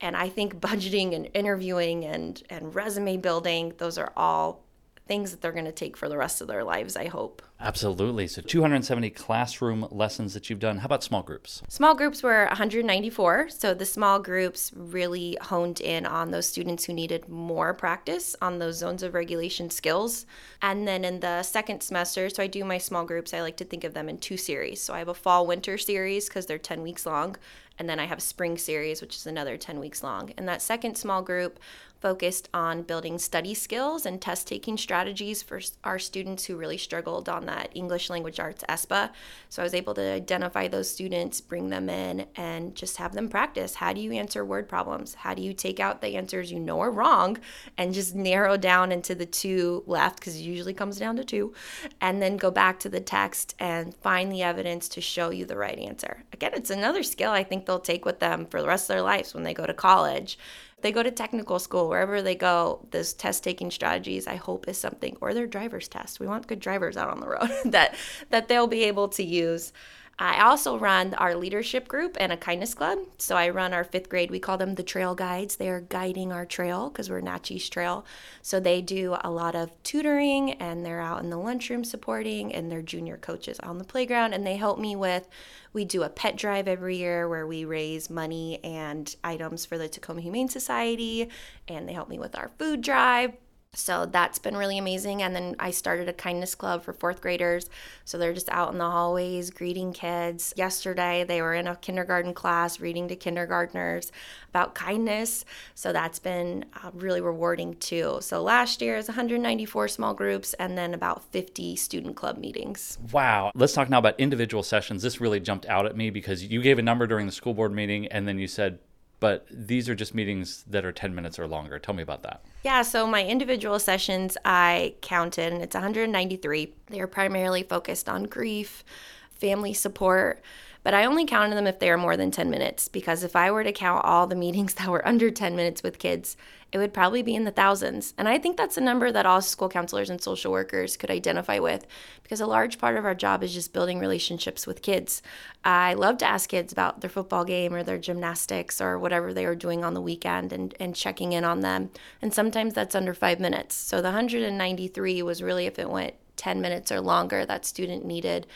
And 0.00 0.16
I 0.16 0.28
think 0.28 0.60
budgeting 0.60 1.14
and 1.14 1.28
interviewing 1.34 2.04
and, 2.04 2.42
and 2.50 2.74
resume 2.74 3.20
building, 3.20 3.72
those 3.78 3.98
are 3.98 4.12
all 4.16 4.64
things 5.06 5.30
that 5.30 5.42
they're 5.42 5.52
going 5.52 5.64
to 5.66 5.72
take 5.72 5.96
for 5.96 6.08
the 6.08 6.16
rest 6.16 6.40
of 6.40 6.48
their 6.48 6.64
lives, 6.64 6.96
I 6.96 7.06
hope. 7.06 7.42
Absolutely. 7.60 8.26
So 8.26 8.40
270 8.40 9.10
classroom 9.10 9.86
lessons 9.90 10.34
that 10.34 10.48
you've 10.48 10.58
done. 10.58 10.78
How 10.78 10.86
about 10.86 11.02
small 11.02 11.22
groups? 11.22 11.62
Small 11.68 11.94
groups 11.94 12.22
were 12.22 12.46
194. 12.46 13.50
So 13.50 13.74
the 13.74 13.84
small 13.84 14.18
groups 14.18 14.72
really 14.74 15.36
honed 15.40 15.80
in 15.80 16.06
on 16.06 16.30
those 16.30 16.46
students 16.46 16.84
who 16.84 16.92
needed 16.94 17.28
more 17.28 17.74
practice 17.74 18.34
on 18.40 18.58
those 18.58 18.78
zones 18.78 19.02
of 19.02 19.14
regulation 19.14 19.70
skills. 19.70 20.24
And 20.62 20.88
then 20.88 21.04
in 21.04 21.20
the 21.20 21.42
second 21.42 21.82
semester, 21.82 22.30
so 22.30 22.42
I 22.42 22.46
do 22.46 22.64
my 22.64 22.78
small 22.78 23.04
groups, 23.04 23.34
I 23.34 23.42
like 23.42 23.56
to 23.58 23.64
think 23.64 23.84
of 23.84 23.94
them 23.94 24.08
in 24.08 24.18
two 24.18 24.36
series. 24.38 24.80
So 24.80 24.94
I 24.94 24.98
have 24.98 25.08
a 25.08 25.14
fall 25.14 25.46
winter 25.46 25.76
series 25.76 26.28
because 26.28 26.46
they're 26.46 26.58
10 26.58 26.82
weeks 26.82 27.04
long. 27.04 27.36
And 27.78 27.88
then 27.88 27.98
I 27.98 28.04
have 28.04 28.22
spring 28.22 28.56
series, 28.56 29.00
which 29.00 29.16
is 29.16 29.26
another 29.26 29.56
10 29.56 29.80
weeks 29.80 30.02
long. 30.02 30.32
And 30.36 30.48
that 30.48 30.62
second 30.62 30.96
small 30.96 31.22
group 31.22 31.58
focused 32.04 32.50
on 32.52 32.82
building 32.82 33.16
study 33.16 33.54
skills 33.54 34.04
and 34.04 34.20
test 34.20 34.46
taking 34.46 34.76
strategies 34.76 35.42
for 35.42 35.58
our 35.84 35.98
students 35.98 36.44
who 36.44 36.54
really 36.54 36.76
struggled 36.76 37.30
on 37.30 37.46
that 37.46 37.70
English 37.74 38.10
language 38.10 38.38
arts 38.38 38.62
SBA. 38.68 39.08
So 39.48 39.62
I 39.62 39.64
was 39.64 39.72
able 39.72 39.94
to 39.94 40.02
identify 40.02 40.68
those 40.68 40.90
students, 40.90 41.40
bring 41.40 41.70
them 41.70 41.88
in, 41.88 42.26
and 42.36 42.74
just 42.74 42.98
have 42.98 43.14
them 43.14 43.30
practice. 43.30 43.76
How 43.76 43.94
do 43.94 44.02
you 44.02 44.12
answer 44.12 44.44
word 44.44 44.68
problems? 44.68 45.14
How 45.14 45.32
do 45.32 45.40
you 45.40 45.54
take 45.54 45.80
out 45.80 46.02
the 46.02 46.16
answers 46.16 46.52
you 46.52 46.60
know 46.60 46.80
are 46.80 46.90
wrong 46.90 47.38
and 47.78 47.94
just 47.94 48.14
narrow 48.14 48.58
down 48.58 48.92
into 48.92 49.14
the 49.14 49.24
two 49.24 49.82
left, 49.86 50.20
because 50.20 50.36
it 50.36 50.40
usually 50.42 50.74
comes 50.74 50.98
down 50.98 51.16
to 51.16 51.24
two, 51.24 51.54
and 52.02 52.20
then 52.20 52.36
go 52.36 52.50
back 52.50 52.80
to 52.80 52.90
the 52.90 53.00
text 53.00 53.54
and 53.58 53.94
find 53.94 54.30
the 54.30 54.42
evidence 54.42 54.90
to 54.90 55.00
show 55.00 55.30
you 55.30 55.46
the 55.46 55.56
right 55.56 55.78
answer. 55.78 56.22
Again, 56.34 56.52
it's 56.52 56.68
another 56.68 57.02
skill 57.02 57.30
I 57.30 57.44
think 57.44 57.64
they'll 57.64 57.78
take 57.78 58.04
with 58.04 58.20
them 58.20 58.44
for 58.44 58.60
the 58.60 58.68
rest 58.68 58.90
of 58.90 58.94
their 58.94 59.00
lives 59.00 59.32
when 59.32 59.44
they 59.44 59.54
go 59.54 59.64
to 59.64 59.72
college 59.72 60.36
they 60.84 60.92
go 60.92 61.02
to 61.02 61.10
technical 61.10 61.58
school, 61.58 61.88
wherever 61.88 62.20
they 62.20 62.34
go, 62.34 62.86
this 62.90 63.14
test 63.14 63.42
taking 63.42 63.70
strategies, 63.70 64.26
I 64.26 64.36
hope, 64.36 64.68
is 64.68 64.76
something, 64.76 65.16
or 65.22 65.32
their 65.32 65.46
driver's 65.46 65.88
test. 65.88 66.20
We 66.20 66.26
want 66.26 66.46
good 66.46 66.60
drivers 66.60 66.98
out 66.98 67.08
on 67.08 67.20
the 67.20 67.26
road 67.26 67.50
that 67.64 67.94
that 68.28 68.48
they'll 68.48 68.66
be 68.66 68.84
able 68.84 69.08
to 69.08 69.24
use. 69.24 69.72
I 70.18 70.42
also 70.42 70.78
run 70.78 71.14
our 71.14 71.34
leadership 71.34 71.88
group 71.88 72.16
and 72.20 72.32
a 72.32 72.36
kindness 72.36 72.74
club. 72.74 72.98
So 73.18 73.36
I 73.36 73.48
run 73.48 73.74
our 73.74 73.84
fifth 73.84 74.08
grade. 74.08 74.30
We 74.30 74.38
call 74.38 74.56
them 74.56 74.76
the 74.76 74.82
trail 74.82 75.14
guides. 75.14 75.56
They 75.56 75.68
are 75.68 75.80
guiding 75.80 76.32
our 76.32 76.46
trail 76.46 76.88
because 76.88 77.10
we're 77.10 77.20
Natchez 77.20 77.68
Trail. 77.68 78.04
So 78.40 78.60
they 78.60 78.80
do 78.80 79.16
a 79.22 79.30
lot 79.30 79.56
of 79.56 79.70
tutoring 79.82 80.52
and 80.52 80.84
they're 80.84 81.00
out 81.00 81.22
in 81.22 81.30
the 81.30 81.36
lunchroom 81.36 81.84
supporting 81.84 82.54
and 82.54 82.70
they're 82.70 82.82
junior 82.82 83.16
coaches 83.16 83.58
on 83.60 83.78
the 83.78 83.84
playground. 83.84 84.34
And 84.34 84.46
they 84.46 84.56
help 84.56 84.78
me 84.78 84.94
with, 84.94 85.28
we 85.72 85.84
do 85.84 86.04
a 86.04 86.08
pet 86.08 86.36
drive 86.36 86.68
every 86.68 86.96
year 86.96 87.28
where 87.28 87.46
we 87.46 87.64
raise 87.64 88.08
money 88.08 88.62
and 88.62 89.14
items 89.24 89.66
for 89.66 89.78
the 89.78 89.88
Tacoma 89.88 90.20
Humane 90.20 90.48
Society. 90.48 91.28
And 91.66 91.88
they 91.88 91.92
help 91.92 92.08
me 92.08 92.18
with 92.18 92.36
our 92.38 92.50
food 92.58 92.80
drive. 92.82 93.32
So 93.74 94.06
that's 94.06 94.38
been 94.38 94.56
really 94.56 94.78
amazing. 94.78 95.22
And 95.22 95.34
then 95.34 95.56
I 95.58 95.70
started 95.70 96.08
a 96.08 96.12
kindness 96.12 96.54
club 96.54 96.84
for 96.84 96.92
fourth 96.92 97.20
graders. 97.20 97.68
So 98.04 98.18
they're 98.18 98.32
just 98.32 98.48
out 98.50 98.72
in 98.72 98.78
the 98.78 98.90
hallways 98.90 99.50
greeting 99.50 99.92
kids. 99.92 100.54
Yesterday, 100.56 101.24
they 101.24 101.42
were 101.42 101.54
in 101.54 101.66
a 101.66 101.76
kindergarten 101.76 102.34
class 102.34 102.80
reading 102.80 103.08
to 103.08 103.16
kindergartners 103.16 104.12
about 104.48 104.74
kindness. 104.74 105.44
So 105.74 105.92
that's 105.92 106.18
been 106.18 106.64
uh, 106.82 106.90
really 106.94 107.20
rewarding 107.20 107.74
too. 107.74 108.18
So 108.20 108.42
last 108.42 108.80
year 108.80 108.96
is 108.96 109.08
194 109.08 109.88
small 109.88 110.14
groups 110.14 110.54
and 110.54 110.78
then 110.78 110.94
about 110.94 111.24
50 111.32 111.76
student 111.76 112.16
club 112.16 112.38
meetings. 112.38 112.98
Wow. 113.12 113.50
Let's 113.54 113.72
talk 113.72 113.90
now 113.90 113.98
about 113.98 114.18
individual 114.18 114.62
sessions. 114.62 115.02
This 115.02 115.20
really 115.20 115.40
jumped 115.40 115.66
out 115.66 115.86
at 115.86 115.96
me 115.96 116.10
because 116.10 116.44
you 116.44 116.62
gave 116.62 116.78
a 116.78 116.82
number 116.82 117.06
during 117.06 117.26
the 117.26 117.32
school 117.32 117.54
board 117.54 117.72
meeting 117.72 118.06
and 118.08 118.28
then 118.28 118.38
you 118.38 118.46
said 118.46 118.78
but 119.24 119.46
these 119.50 119.88
are 119.88 119.94
just 119.94 120.14
meetings 120.14 120.66
that 120.68 120.84
are 120.84 120.92
10 120.92 121.14
minutes 121.14 121.38
or 121.38 121.46
longer. 121.46 121.78
Tell 121.78 121.94
me 121.94 122.02
about 122.02 122.22
that. 122.24 122.44
Yeah, 122.62 122.82
so 122.82 123.06
my 123.06 123.24
individual 123.24 123.78
sessions 123.78 124.36
I 124.44 124.96
counted, 125.00 125.50
and 125.50 125.62
it's 125.62 125.74
193. 125.74 126.74
They 126.88 127.00
are 127.00 127.06
primarily 127.06 127.62
focused 127.62 128.06
on 128.06 128.24
grief, 128.24 128.84
family 129.30 129.72
support, 129.72 130.42
but 130.84 130.94
I 130.94 131.06
only 131.06 131.26
counted 131.26 131.56
them 131.56 131.66
if 131.66 131.80
they 131.80 131.90
are 131.90 131.98
more 131.98 132.16
than 132.16 132.30
10 132.30 132.48
minutes 132.48 132.86
because 132.86 133.24
if 133.24 133.34
I 133.34 133.50
were 133.50 133.64
to 133.64 133.72
count 133.72 134.04
all 134.04 134.28
the 134.28 134.36
meetings 134.44 134.74
that 134.74 134.88
were 134.88 135.06
under 135.08 135.32
10 135.32 135.56
minutes 135.56 135.82
with 135.82 135.98
kids, 135.98 136.36
it 136.70 136.78
would 136.78 136.92
probably 136.92 137.22
be 137.22 137.34
in 137.34 137.44
the 137.44 137.52
thousands. 137.52 138.14
And 138.18 138.28
I 138.28 138.36
think 138.36 138.56
that's 138.56 138.76
a 138.76 138.82
number 138.82 139.10
that 139.10 139.26
all 139.26 139.40
school 139.40 139.68
counselors 139.68 140.10
and 140.10 140.20
social 140.20 140.50
workers 140.52 140.96
could 140.96 141.10
identify 141.10 141.58
with 141.60 141.86
because 142.22 142.40
a 142.40 142.46
large 142.46 142.78
part 142.78 142.96
of 142.96 143.04
our 143.04 143.14
job 143.14 143.42
is 143.42 143.54
just 143.54 143.72
building 143.72 143.98
relationships 143.98 144.66
with 144.66 144.82
kids. 144.82 145.22
I 145.64 145.94
love 145.94 146.18
to 146.18 146.26
ask 146.26 146.50
kids 146.50 146.72
about 146.72 147.00
their 147.00 147.10
football 147.10 147.44
game 147.44 147.72
or 147.74 147.82
their 147.82 147.96
gymnastics 147.96 148.80
or 148.80 148.98
whatever 148.98 149.32
they 149.32 149.46
are 149.46 149.54
doing 149.54 149.84
on 149.84 149.94
the 149.94 150.00
weekend 150.00 150.52
and, 150.52 150.74
and 150.78 150.94
checking 150.94 151.32
in 151.32 151.44
on 151.44 151.60
them. 151.60 151.90
And 152.20 152.34
sometimes 152.34 152.74
that's 152.74 152.96
under 152.96 153.14
five 153.14 153.40
minutes. 153.40 153.74
So 153.74 153.98
the 153.98 154.08
193 154.08 155.22
was 155.22 155.42
really 155.42 155.66
if 155.66 155.78
it 155.78 155.88
went 155.88 156.14
10 156.36 156.60
minutes 156.60 156.90
or 156.90 157.00
longer, 157.00 157.46
that 157.46 157.64
student 157.64 158.04
needed 158.04 158.46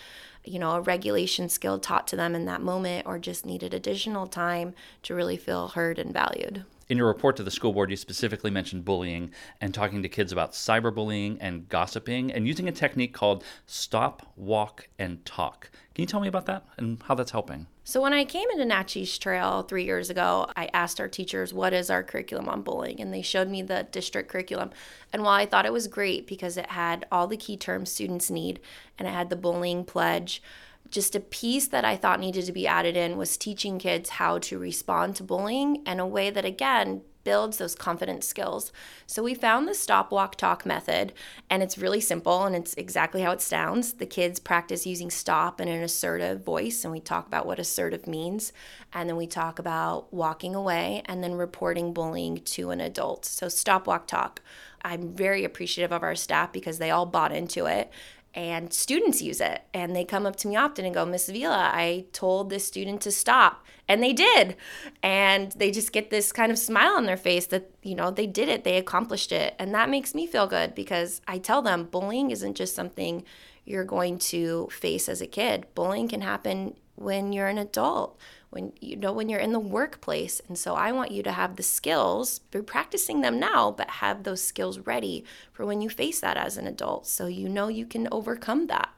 you 0.49 0.59
know, 0.59 0.73
a 0.73 0.81
regulation 0.81 1.49
skill 1.49 1.78
taught 1.78 2.07
to 2.09 2.17
them 2.17 2.35
in 2.35 2.45
that 2.47 2.62
moment 2.62 3.07
or 3.07 3.19
just 3.19 3.47
needed 3.47 3.75
additional 3.75 4.26
time 4.26 4.75
to 5.02 5.14
really 5.14 5.37
feel 5.37 5.69
heard 5.69 5.99
and 5.99 6.12
valued. 6.12 6.64
In 6.88 6.97
your 6.97 7.07
report 7.07 7.37
to 7.37 7.43
the 7.43 7.50
school 7.50 7.75
board, 7.75 7.90
you 7.90 7.97
specifically 7.97 8.50
mentioned 8.50 8.85
bullying 8.85 9.31
and 9.61 9.75
talking 9.75 10.02
to 10.02 10.09
kids 10.09 10.33
about 10.33 10.52
cyberbullying 10.52 11.37
and 11.40 11.69
gossiping 11.69 12.33
and 12.33 12.47
using 12.47 12.67
a 12.67 12.73
technique 12.73 13.12
called 13.12 13.45
stop, 13.67 14.33
walk, 14.37 14.88
and 14.99 15.23
talk. 15.26 15.71
Can 15.95 16.02
you 16.02 16.07
tell 16.07 16.21
me 16.21 16.28
about 16.28 16.47
that 16.47 16.64
and 16.78 17.02
how 17.02 17.14
that's 17.14 17.33
helping? 17.33 17.67
So, 17.88 18.02
when 18.02 18.12
I 18.12 18.26
came 18.26 18.50
into 18.50 18.66
Natchez 18.66 19.16
Trail 19.16 19.62
three 19.62 19.85
years 19.85 20.11
ago, 20.11 20.50
I 20.54 20.68
asked 20.75 21.00
our 21.00 21.09
teachers, 21.09 21.54
What 21.54 21.73
is 21.73 21.88
our 21.88 22.02
curriculum 22.02 22.47
on 22.47 22.61
bullying? 22.61 23.00
And 23.00 23.14
they 23.14 23.23
showed 23.23 23.49
me 23.49 23.62
the 23.62 23.87
district 23.90 24.28
curriculum. 24.28 24.73
And 25.11 25.23
while 25.23 25.33
I 25.33 25.47
thought 25.47 25.64
it 25.64 25.73
was 25.73 25.88
great 25.88 26.26
because 26.26 26.59
it 26.59 26.66
had 26.66 27.07
all 27.11 27.26
the 27.26 27.38
key 27.38 27.57
terms 27.57 27.90
students 27.90 28.30
need 28.30 28.61
and 28.99 29.09
it 29.09 29.12
had 29.12 29.30
the 29.30 29.37
bullying 29.37 29.87
pledge, 29.87 30.42
just 30.90 31.16
a 31.16 31.21
piece 31.21 31.66
that 31.68 31.87
I 31.87 31.97
thought 31.97 32.21
needed 32.21 32.45
to 32.45 32.52
be 32.52 32.66
added 32.66 32.95
in 32.95 33.16
was 33.16 33.38
teaching 33.38 33.78
kids 33.78 34.11
how 34.11 34.37
to 34.40 34.59
respond 34.59 35.16
to 35.16 35.23
bullying 35.23 35.76
in 35.87 35.99
a 35.99 36.07
way 36.07 36.28
that, 36.28 36.45
again, 36.45 37.00
builds 37.28 37.58
those 37.58 37.75
confidence 37.75 38.26
skills. 38.26 38.73
So 39.06 39.23
we 39.23 39.35
found 39.35 39.68
the 39.68 39.75
stop, 39.75 40.11
walk, 40.11 40.37
talk 40.37 40.64
method, 40.64 41.12
and 41.50 41.62
it's 41.62 41.76
really 41.76 42.00
simple 42.00 42.47
and 42.47 42.56
it's 42.56 42.73
exactly 42.78 43.20
how 43.20 43.32
it 43.32 43.42
sounds. 43.42 43.92
The 43.92 44.06
kids 44.06 44.40
practice 44.40 44.87
using 44.87 45.11
stop 45.11 45.61
in 45.61 45.68
an 45.68 45.82
assertive 45.82 46.42
voice, 46.42 46.85
and 46.85 46.90
we 46.90 47.00
talk 47.00 47.26
about 47.26 47.44
what 47.44 47.58
assertive 47.58 48.06
means. 48.06 48.50
And 48.94 49.11
then 49.11 49.16
we 49.18 49.26
talk 49.26 49.58
about 49.58 50.11
walking 50.11 50.54
away 50.54 51.02
and 51.04 51.23
then 51.23 51.35
reporting 51.35 51.92
bullying 51.92 52.38
to 52.38 52.70
an 52.70 52.80
adult. 52.80 53.26
So 53.26 53.50
stop, 53.50 53.87
walk, 53.87 54.06
talk. 54.06 54.40
I'm 54.82 55.14
very 55.14 55.44
appreciative 55.44 55.92
of 55.92 56.02
our 56.02 56.14
staff 56.14 56.50
because 56.50 56.78
they 56.78 56.90
all 56.90 57.04
bought 57.04 57.32
into 57.32 57.66
it 57.66 57.90
and 58.35 58.73
students 58.73 59.23
use 59.23 59.40
it. 59.40 59.62
And 59.75 59.94
they 59.94 60.04
come 60.04 60.26
up 60.26 60.37
to 60.37 60.49
me 60.49 60.56
often 60.56 60.85
and 60.85 60.94
go 60.94 61.04
miss 61.04 61.28
Avila 61.28 61.70
i 61.73 62.04
told 62.12 62.50
this 62.50 62.66
student 62.66 63.00
to 63.02 63.11
stop. 63.11 63.64
And 63.88 64.02
they 64.02 64.12
did. 64.12 64.56
And 65.02 65.52
they 65.52 65.70
just 65.70 65.92
get 65.92 66.11
this 66.11 66.30
kind 66.30 66.52
of 66.52 66.58
smile 66.58 66.92
on 66.92 67.06
their 67.06 67.16
face 67.16 67.47
that 67.47 67.70
you 67.82 67.94
know 67.94 68.11
they 68.11 68.26
did 68.26 68.49
it. 68.49 68.64
They 68.64 68.76
accomplished 68.76 69.32
it. 69.32 69.54
And 69.58 69.75
that 69.75 69.88
makes 69.88 70.14
me 70.14 70.26
feel 70.26 70.47
good 70.47 70.75
because 70.75 71.20
i 71.26 71.38
tell 71.38 71.62
them 71.62 71.85
bullying 71.85 72.30
isn't 72.30 72.54
just 72.54 72.75
something 72.75 73.25
you're 73.64 73.85
going 73.85 74.18
to 74.18 74.68
face 74.70 75.08
as 75.08 75.20
a 75.20 75.26
kid. 75.26 75.66
Bullying 75.75 76.08
can 76.08 76.23
happen 76.23 76.75
when 76.94 77.32
you're 77.32 77.49
an 77.49 77.58
adult 77.58 78.18
when 78.50 78.73
you 78.81 78.97
know 78.97 79.12
when 79.12 79.28
you're 79.28 79.40
in 79.40 79.52
the 79.52 79.61
workplace. 79.61 80.40
And 80.49 80.59
so 80.59 80.75
i 80.75 80.93
want 80.93 81.11
you 81.11 81.23
to 81.23 81.33
have 81.33 81.57
the 81.57 81.62
skills 81.62 82.38
be 82.38 82.62
practicing 82.62 83.21
them 83.21 83.38
now 83.38 83.71
but 83.71 83.88
have 83.90 84.23
those 84.23 84.43
skills 84.43 84.78
ready 84.81 85.25
for 85.52 85.67
when 85.67 85.81
you 85.81 85.88
face 85.88 86.21
that 86.21 86.37
as 86.37 86.57
an 86.57 86.67
adult 86.67 87.07
so 87.07 87.26
you 87.26 87.49
know 87.49 87.69
you 87.69 87.87
can 87.87 88.09
overcome 88.11 88.67
that 88.67 88.90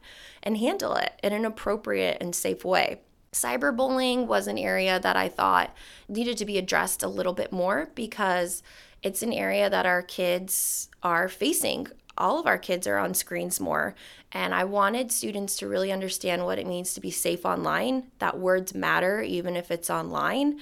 and 0.43 0.57
handle 0.57 0.95
it 0.95 1.13
in 1.23 1.33
an 1.33 1.45
appropriate 1.45 2.19
and 2.21 2.35
safe 2.35 2.65
way. 2.65 3.01
Cyberbullying 3.33 4.27
was 4.27 4.49
an 4.49 4.59
area 4.59 4.99
that 4.99 5.17
i 5.17 5.29
thought 5.29 5.75
needed 6.09 6.37
to 6.39 6.45
be 6.45 6.59
addressed 6.59 7.03
a 7.03 7.09
little 7.09 7.33
bit 7.33 7.53
more 7.53 7.91
because 7.95 8.63
it's 9.03 9.23
an 9.23 9.33
area 9.33 9.71
that 9.71 9.87
our 9.87 10.03
kids 10.03 10.89
are 11.03 11.29
facing 11.29 11.87
all 12.21 12.39
of 12.39 12.47
our 12.47 12.59
kids 12.59 12.87
are 12.87 12.99
on 12.99 13.15
screens 13.15 13.59
more. 13.59 13.95
And 14.33 14.55
I 14.55 14.65
wanted 14.65 15.11
students 15.11 15.57
to 15.57 15.69
really 15.69 15.91
understand 15.91 16.45
what 16.45 16.59
it 16.59 16.67
means 16.67 16.95
to 16.95 17.01
be 17.01 17.11
safe 17.11 17.45
online, 17.45 18.13
that 18.19 18.39
words 18.39 18.75
matter 18.75 19.23
even 19.23 19.57
if 19.57 19.71
it's 19.71 19.91
online, 19.91 20.61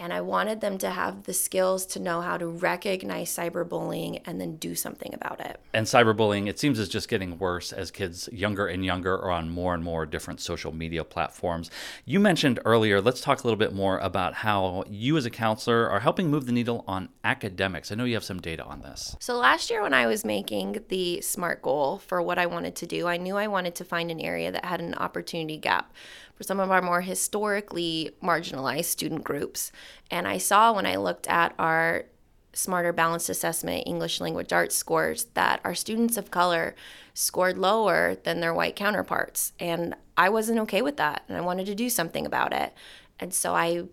and 0.00 0.14
I 0.14 0.22
wanted 0.22 0.62
them 0.62 0.78
to 0.78 0.90
have 0.90 1.24
the 1.24 1.34
skills 1.34 1.84
to 1.86 2.00
know 2.00 2.22
how 2.22 2.38
to 2.38 2.46
recognize 2.46 3.28
cyberbullying 3.28 4.22
and 4.24 4.40
then 4.40 4.56
do 4.56 4.74
something 4.74 5.12
about 5.12 5.40
it. 5.40 5.60
And 5.74 5.86
cyberbullying, 5.86 6.48
it 6.48 6.58
seems, 6.58 6.78
is 6.78 6.88
just 6.88 7.08
getting 7.08 7.38
worse 7.38 7.70
as 7.70 7.90
kids 7.90 8.26
younger 8.32 8.66
and 8.66 8.82
younger 8.82 9.14
are 9.14 9.30
on 9.30 9.50
more 9.50 9.74
and 9.74 9.84
more 9.84 10.06
different 10.06 10.40
social 10.40 10.72
media 10.72 11.04
platforms. 11.04 11.70
You 12.06 12.18
mentioned 12.18 12.58
earlier, 12.64 13.02
let's 13.02 13.20
talk 13.20 13.44
a 13.44 13.46
little 13.46 13.58
bit 13.58 13.74
more 13.74 13.98
about 13.98 14.34
how 14.34 14.84
you 14.88 15.18
as 15.18 15.26
a 15.26 15.30
counselor 15.30 15.88
are 15.88 16.00
helping 16.00 16.30
move 16.30 16.46
the 16.46 16.52
needle 16.52 16.82
on 16.88 17.10
academics. 17.22 17.92
I 17.92 17.94
know 17.94 18.04
you 18.04 18.14
have 18.14 18.24
some 18.24 18.40
data 18.40 18.64
on 18.64 18.80
this. 18.80 19.14
So 19.20 19.36
last 19.36 19.68
year, 19.68 19.82
when 19.82 19.92
I 19.92 20.06
was 20.06 20.24
making 20.24 20.82
the 20.88 21.20
SMART 21.20 21.60
goal 21.60 21.98
for 21.98 22.22
what 22.22 22.38
I 22.38 22.46
wanted 22.46 22.74
to 22.76 22.86
do, 22.86 23.06
I 23.06 23.18
knew 23.18 23.36
I 23.36 23.48
wanted 23.48 23.74
to 23.74 23.84
find 23.84 24.10
an 24.10 24.20
area 24.20 24.50
that 24.50 24.64
had 24.64 24.80
an 24.80 24.94
opportunity 24.94 25.58
gap 25.58 25.92
for 26.40 26.44
some 26.44 26.58
of 26.58 26.70
our 26.70 26.80
more 26.80 27.02
historically 27.02 28.12
marginalized 28.22 28.86
student 28.86 29.22
groups. 29.22 29.70
And 30.10 30.26
I 30.26 30.38
saw 30.38 30.72
when 30.72 30.86
I 30.86 30.96
looked 30.96 31.28
at 31.28 31.54
our 31.58 32.04
Smarter 32.52 32.92
Balanced 32.92 33.28
Assessment 33.28 33.84
English 33.86 34.20
Language 34.20 34.52
Arts 34.52 34.74
scores 34.74 35.24
that 35.34 35.60
our 35.64 35.74
students 35.74 36.16
of 36.16 36.30
color 36.30 36.74
scored 37.14 37.56
lower 37.56 38.16
than 38.24 38.40
their 38.40 38.54
white 38.54 38.76
counterparts. 38.76 39.52
And 39.60 39.94
I 40.16 40.28
wasn't 40.30 40.58
okay 40.60 40.82
with 40.82 40.96
that. 40.96 41.22
And 41.28 41.36
I 41.36 41.42
wanted 41.42 41.66
to 41.66 41.74
do 41.74 41.88
something 41.88 42.26
about 42.26 42.52
it. 42.52 42.74
And 43.20 43.32
so 43.32 43.54
I 43.54 43.84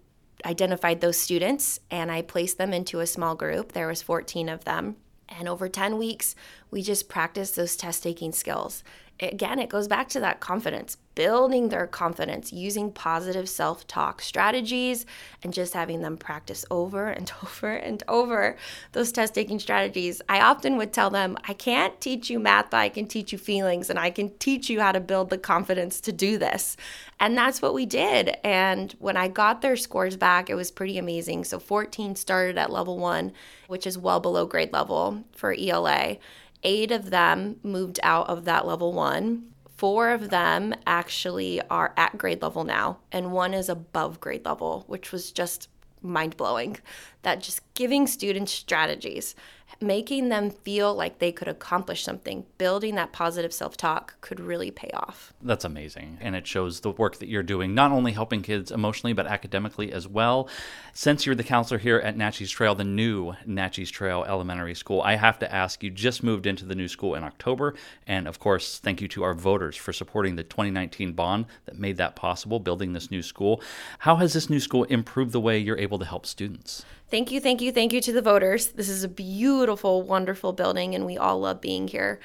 identified 0.45 1.01
those 1.01 1.17
students 1.17 1.79
and 1.91 2.11
I 2.11 2.21
placed 2.21 2.57
them 2.57 2.73
into 2.73 2.99
a 2.99 3.07
small 3.07 3.35
group. 3.35 3.73
There 3.73 3.87
was 3.87 4.01
14 4.01 4.49
of 4.49 4.65
them. 4.65 4.95
And 5.29 5.47
over 5.47 5.67
10 5.67 5.97
weeks, 5.97 6.35
we 6.71 6.81
just 6.81 7.09
practiced 7.09 7.55
those 7.55 7.75
test 7.75 8.01
taking 8.01 8.31
skills 8.31 8.83
again, 9.19 9.59
it 9.59 9.69
goes 9.69 9.87
back 9.87 10.09
to 10.09 10.19
that 10.19 10.39
confidence, 10.39 10.97
building 11.15 11.69
their 11.69 11.87
confidence, 11.87 12.53
using 12.53 12.91
positive 12.91 13.49
self 13.49 13.87
talk 13.87 14.21
strategies, 14.21 15.05
and 15.43 15.53
just 15.53 15.73
having 15.73 16.01
them 16.01 16.17
practice 16.17 16.65
over 16.69 17.07
and 17.07 17.31
over 17.43 17.71
and 17.71 18.03
over 18.07 18.55
those 18.91 19.11
test 19.11 19.33
taking 19.33 19.59
strategies. 19.59 20.21
I 20.29 20.41
often 20.41 20.77
would 20.77 20.93
tell 20.93 21.09
them, 21.09 21.37
I 21.47 21.53
can't 21.53 21.99
teach 21.99 22.29
you 22.29 22.39
math, 22.39 22.69
but 22.69 22.77
I 22.77 22.89
can 22.89 23.07
teach 23.07 23.31
you 23.31 23.37
feelings, 23.37 23.89
and 23.89 23.97
I 23.97 24.11
can 24.11 24.29
teach 24.37 24.69
you 24.69 24.79
how 24.81 24.91
to 24.91 24.99
build 24.99 25.29
the 25.29 25.37
confidence 25.37 25.99
to 26.01 26.11
do 26.11 26.37
this. 26.37 26.77
And 27.19 27.35
that's 27.35 27.61
what 27.61 27.73
we 27.73 27.85
did. 27.85 28.37
And 28.43 28.95
when 28.99 29.17
I 29.17 29.27
got 29.27 29.61
their 29.61 29.75
scores 29.75 30.15
back, 30.15 30.49
it 30.49 30.55
was 30.55 30.69
pretty 30.69 30.99
amazing. 30.99 31.45
So 31.45 31.57
14 31.57 32.15
started 32.15 32.57
at 32.57 32.71
level 32.71 32.97
one, 32.97 33.33
which 33.67 33.87
is 33.87 33.97
well 33.97 34.19
below 34.19 34.45
grade 34.45 34.71
level 34.71 35.23
for 35.35 35.55
ELA 35.57 36.17
Eight 36.63 36.91
of 36.91 37.09
them 37.09 37.59
moved 37.63 37.99
out 38.03 38.29
of 38.29 38.45
that 38.45 38.65
level 38.65 38.93
one. 38.93 39.49
Four 39.75 40.09
of 40.09 40.29
them 40.29 40.73
actually 40.87 41.61
are 41.69 41.93
at 41.95 42.17
grade 42.17 42.41
level 42.41 42.63
now, 42.63 42.97
and 43.11 43.31
one 43.31 43.53
is 43.53 43.69
above 43.69 44.19
grade 44.19 44.45
level, 44.45 44.83
which 44.87 45.11
was 45.11 45.31
just 45.31 45.69
mind 46.01 46.35
blowing. 46.35 46.77
That 47.21 47.41
just 47.41 47.61
giving 47.73 48.07
students 48.07 48.51
strategies 48.51 49.35
making 49.79 50.29
them 50.29 50.49
feel 50.49 50.93
like 50.93 51.19
they 51.19 51.31
could 51.31 51.47
accomplish 51.47 52.03
something, 52.03 52.45
building 52.57 52.95
that 52.95 53.11
positive 53.11 53.53
self 53.53 53.77
talk 53.77 54.19
could 54.21 54.39
really 54.39 54.71
pay 54.71 54.89
off. 54.93 55.33
That's 55.41 55.65
amazing. 55.65 56.17
And 56.21 56.35
it 56.35 56.47
shows 56.47 56.81
the 56.81 56.91
work 56.91 57.17
that 57.17 57.27
you're 57.27 57.43
doing, 57.43 57.73
not 57.73 57.91
only 57.91 58.13
helping 58.13 58.41
kids 58.41 58.71
emotionally, 58.71 59.13
but 59.13 59.27
academically 59.27 59.91
as 59.91 60.07
well. 60.07 60.49
Since 60.93 61.25
you're 61.25 61.35
the 61.35 61.43
counselor 61.43 61.77
here 61.77 61.97
at 61.97 62.17
Natchez 62.17 62.49
Trail, 62.49 62.75
the 62.75 62.83
new 62.83 63.33
Natchez 63.45 63.91
Trail 63.91 64.23
Elementary 64.27 64.75
School, 64.75 65.01
I 65.01 65.15
have 65.15 65.39
to 65.39 65.53
ask 65.53 65.83
you 65.83 65.89
just 65.89 66.23
moved 66.23 66.47
into 66.47 66.65
the 66.65 66.75
new 66.75 66.87
school 66.87 67.15
in 67.15 67.23
October. 67.23 67.75
And 68.07 68.27
of 68.27 68.39
course, 68.39 68.79
thank 68.79 69.01
you 69.01 69.07
to 69.09 69.23
our 69.23 69.33
voters 69.33 69.75
for 69.75 69.93
supporting 69.93 70.35
the 70.35 70.43
2019 70.43 71.13
bond 71.13 71.45
that 71.65 71.77
made 71.77 71.97
that 71.97 72.15
possible, 72.15 72.59
building 72.59 72.93
this 72.93 73.11
new 73.11 73.21
school. 73.21 73.61
How 73.99 74.15
has 74.17 74.33
this 74.33 74.49
new 74.49 74.59
school 74.59 74.85
improved 74.85 75.31
the 75.31 75.41
way 75.41 75.59
you're 75.59 75.77
able 75.77 75.99
to 75.99 76.05
help 76.05 76.25
students? 76.25 76.83
Thank 77.09 77.31
you, 77.31 77.39
thank 77.39 77.61
you, 77.61 77.71
thank 77.71 77.93
you 77.93 78.01
to 78.01 78.11
the 78.11 78.21
voters. 78.21 78.67
This 78.67 78.89
is 78.89 79.05
a 79.05 79.07
beautiful, 79.07 80.01
wonderful 80.01 80.51
building, 80.51 80.93
and 80.93 81.05
we 81.05 81.17
all 81.17 81.39
love 81.39 81.61
being 81.61 81.87
here. 81.87 82.19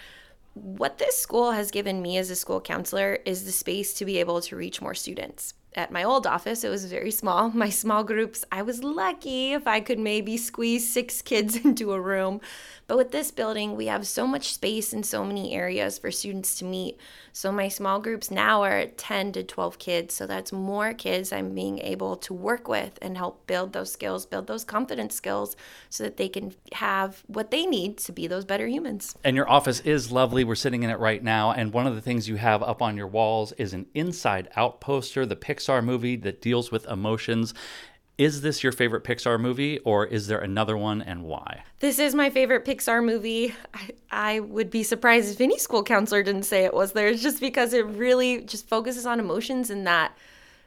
What 0.54 0.98
this 0.98 1.16
school 1.16 1.52
has 1.52 1.70
given 1.70 2.02
me 2.02 2.16
as 2.16 2.30
a 2.30 2.36
school 2.36 2.60
counselor 2.60 3.20
is 3.24 3.44
the 3.44 3.52
space 3.52 3.94
to 3.94 4.04
be 4.04 4.18
able 4.18 4.40
to 4.40 4.56
reach 4.56 4.82
more 4.82 4.94
students. 4.94 5.54
At 5.74 5.90
my 5.90 6.04
old 6.04 6.26
office, 6.26 6.64
it 6.64 6.68
was 6.68 6.84
very 6.84 7.10
small. 7.10 7.50
My 7.54 7.70
small 7.70 8.04
groups, 8.04 8.44
I 8.52 8.62
was 8.62 8.82
lucky 8.82 9.52
if 9.52 9.66
I 9.66 9.80
could 9.80 9.98
maybe 9.98 10.36
squeeze 10.36 10.90
six 10.90 11.22
kids 11.22 11.56
into 11.64 11.92
a 11.92 12.00
room. 12.00 12.40
But 12.86 12.96
with 12.96 13.12
this 13.12 13.30
building, 13.30 13.76
we 13.76 13.86
have 13.86 14.06
so 14.06 14.26
much 14.26 14.52
space 14.52 14.92
and 14.92 15.06
so 15.06 15.24
many 15.24 15.54
areas 15.54 15.98
for 15.98 16.10
students 16.10 16.58
to 16.58 16.64
meet. 16.64 16.98
So 17.32 17.50
my 17.50 17.68
small 17.68 18.00
groups 18.00 18.30
now 18.30 18.62
are 18.62 18.86
10 18.86 19.32
to 19.32 19.42
12 19.42 19.78
kids. 19.78 20.14
So 20.14 20.26
that's 20.26 20.52
more 20.52 20.92
kids 20.92 21.32
I'm 21.32 21.54
being 21.54 21.78
able 21.78 22.16
to 22.16 22.34
work 22.34 22.68
with 22.68 22.98
and 23.00 23.16
help 23.16 23.46
build 23.46 23.72
those 23.72 23.90
skills, 23.90 24.26
build 24.26 24.46
those 24.46 24.64
confidence 24.64 25.14
skills 25.14 25.56
so 25.88 26.04
that 26.04 26.18
they 26.18 26.28
can 26.28 26.54
have 26.72 27.22
what 27.28 27.50
they 27.50 27.64
need 27.64 27.96
to 27.98 28.12
be 28.12 28.26
those 28.26 28.44
better 28.44 28.66
humans. 28.66 29.16
And 29.24 29.36
your 29.36 29.48
office 29.48 29.80
is 29.80 30.12
lovely. 30.12 30.44
We're 30.44 30.54
sitting 30.54 30.82
in 30.82 30.90
it 30.90 30.98
right 30.98 31.22
now. 31.22 31.52
And 31.52 31.72
one 31.72 31.86
of 31.86 31.94
the 31.94 32.02
things 32.02 32.28
you 32.28 32.36
have 32.36 32.62
up 32.62 32.82
on 32.82 32.96
your 32.96 33.06
walls 33.06 33.52
is 33.52 33.72
an 33.72 33.86
inside 33.94 34.50
out 34.54 34.80
poster, 34.82 35.24
the 35.24 35.36
Pixar 35.62 35.84
movie 35.84 36.16
that 36.16 36.40
deals 36.40 36.70
with 36.70 36.86
emotions. 36.86 37.54
Is 38.18 38.42
this 38.42 38.62
your 38.62 38.72
favorite 38.72 39.04
Pixar 39.04 39.40
movie, 39.40 39.78
or 39.80 40.06
is 40.06 40.26
there 40.26 40.38
another 40.38 40.76
one, 40.76 41.00
and 41.00 41.24
why? 41.24 41.64
This 41.80 41.98
is 41.98 42.14
my 42.14 42.30
favorite 42.30 42.64
Pixar 42.64 43.04
movie. 43.04 43.54
I, 43.72 43.90
I, 44.10 44.40
would 44.40 44.70
be 44.70 44.82
surprised 44.82 45.32
if 45.32 45.40
any 45.40 45.58
school 45.58 45.82
counselor 45.82 46.22
didn't 46.22 46.44
say 46.44 46.64
it 46.64 46.74
was 46.74 46.92
theirs, 46.92 47.22
just 47.22 47.40
because 47.40 47.72
it 47.72 47.86
really 47.86 48.42
just 48.42 48.68
focuses 48.68 49.06
on 49.06 49.18
emotions 49.18 49.70
and 49.70 49.86
that 49.86 50.16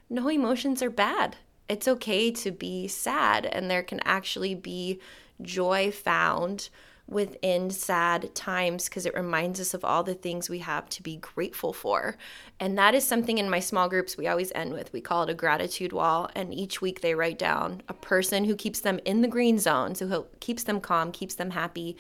no 0.10 0.30
emotions 0.30 0.82
are 0.82 0.90
bad. 0.90 1.38
It's 1.70 1.88
okay 1.88 2.32
to 2.32 2.52
be 2.52 2.88
sad, 2.88 3.46
and 3.46 3.70
there 3.70 3.84
can 3.84 4.00
actually 4.04 4.56
be 4.56 5.00
joy 5.42 5.92
found 5.92 6.70
within 7.08 7.70
sad 7.70 8.34
times 8.34 8.86
because 8.86 9.06
it 9.06 9.14
reminds 9.14 9.60
us 9.60 9.74
of 9.74 9.86
all 9.86 10.04
the 10.04 10.16
things 10.16 10.50
we 10.50 10.60
have 10.60 10.90
to 10.90 11.04
be 11.04 11.18
grateful 11.18 11.72
for. 11.72 12.18
And 12.60 12.78
that 12.78 12.96
is 12.96 13.06
something 13.06 13.38
in 13.38 13.50
my 13.50 13.60
small 13.60 13.88
groups 13.88 14.18
we 14.18 14.28
always 14.28 14.52
end 14.56 14.74
with. 14.74 14.92
We 14.92 15.02
call 15.02 15.24
it 15.24 15.30
a 15.30 15.36
gratitude 15.36 15.94
wall. 15.94 16.30
And 16.36 16.54
each 16.54 16.82
week 16.82 17.02
they 17.02 17.14
write 17.14 17.38
down 17.38 17.84
a 17.88 17.94
person 17.94 18.46
who 18.46 18.56
keeps 18.56 18.80
them 18.80 19.00
in 19.06 19.22
the 19.22 19.28
green 19.28 19.60
zone, 19.60 19.94
so 19.94 20.08
who 20.08 20.26
keeps 20.40 20.64
them 20.64 20.82
calm, 20.82 21.12
keeps 21.12 21.36
them 21.36 21.52
happy. 21.52 21.96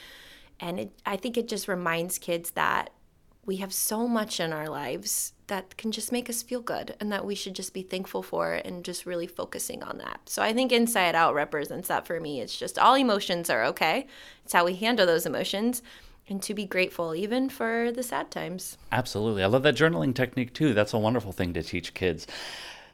And 0.59 0.79
it, 0.79 0.91
I 1.05 1.17
think 1.17 1.37
it 1.37 1.47
just 1.47 1.67
reminds 1.67 2.17
kids 2.17 2.51
that 2.51 2.89
we 3.45 3.57
have 3.57 3.73
so 3.73 4.07
much 4.07 4.39
in 4.39 4.51
our 4.51 4.67
lives 4.67 5.33
that 5.47 5.77
can 5.77 5.91
just 5.91 6.11
make 6.11 6.29
us 6.29 6.41
feel 6.41 6.61
good 6.61 6.95
and 6.99 7.11
that 7.11 7.25
we 7.25 7.35
should 7.35 7.53
just 7.53 7.73
be 7.73 7.83
thankful 7.83 8.23
for 8.23 8.53
and 8.53 8.83
just 8.83 9.05
really 9.05 9.27
focusing 9.27 9.83
on 9.83 9.99
that. 9.99 10.21
So 10.25 10.41
I 10.41 10.53
think 10.53 10.71
Inside 10.71 11.13
Out 11.13 11.35
represents 11.35 11.87
that 11.87 12.07
for 12.07 12.19
me. 12.19 12.41
It's 12.41 12.57
just 12.57 12.79
all 12.79 12.95
emotions 12.95 13.49
are 13.49 13.63
okay. 13.65 14.07
It's 14.43 14.53
how 14.53 14.65
we 14.65 14.75
handle 14.75 15.05
those 15.05 15.27
emotions 15.27 15.83
and 16.27 16.41
to 16.41 16.55
be 16.55 16.65
grateful 16.65 17.13
even 17.13 17.49
for 17.49 17.91
the 17.91 18.01
sad 18.01 18.31
times. 18.31 18.77
Absolutely. 18.91 19.43
I 19.43 19.47
love 19.47 19.63
that 19.63 19.75
journaling 19.75 20.15
technique 20.15 20.53
too. 20.53 20.73
That's 20.73 20.93
a 20.93 20.99
wonderful 20.99 21.31
thing 21.31 21.53
to 21.53 21.61
teach 21.61 21.93
kids. 21.93 22.25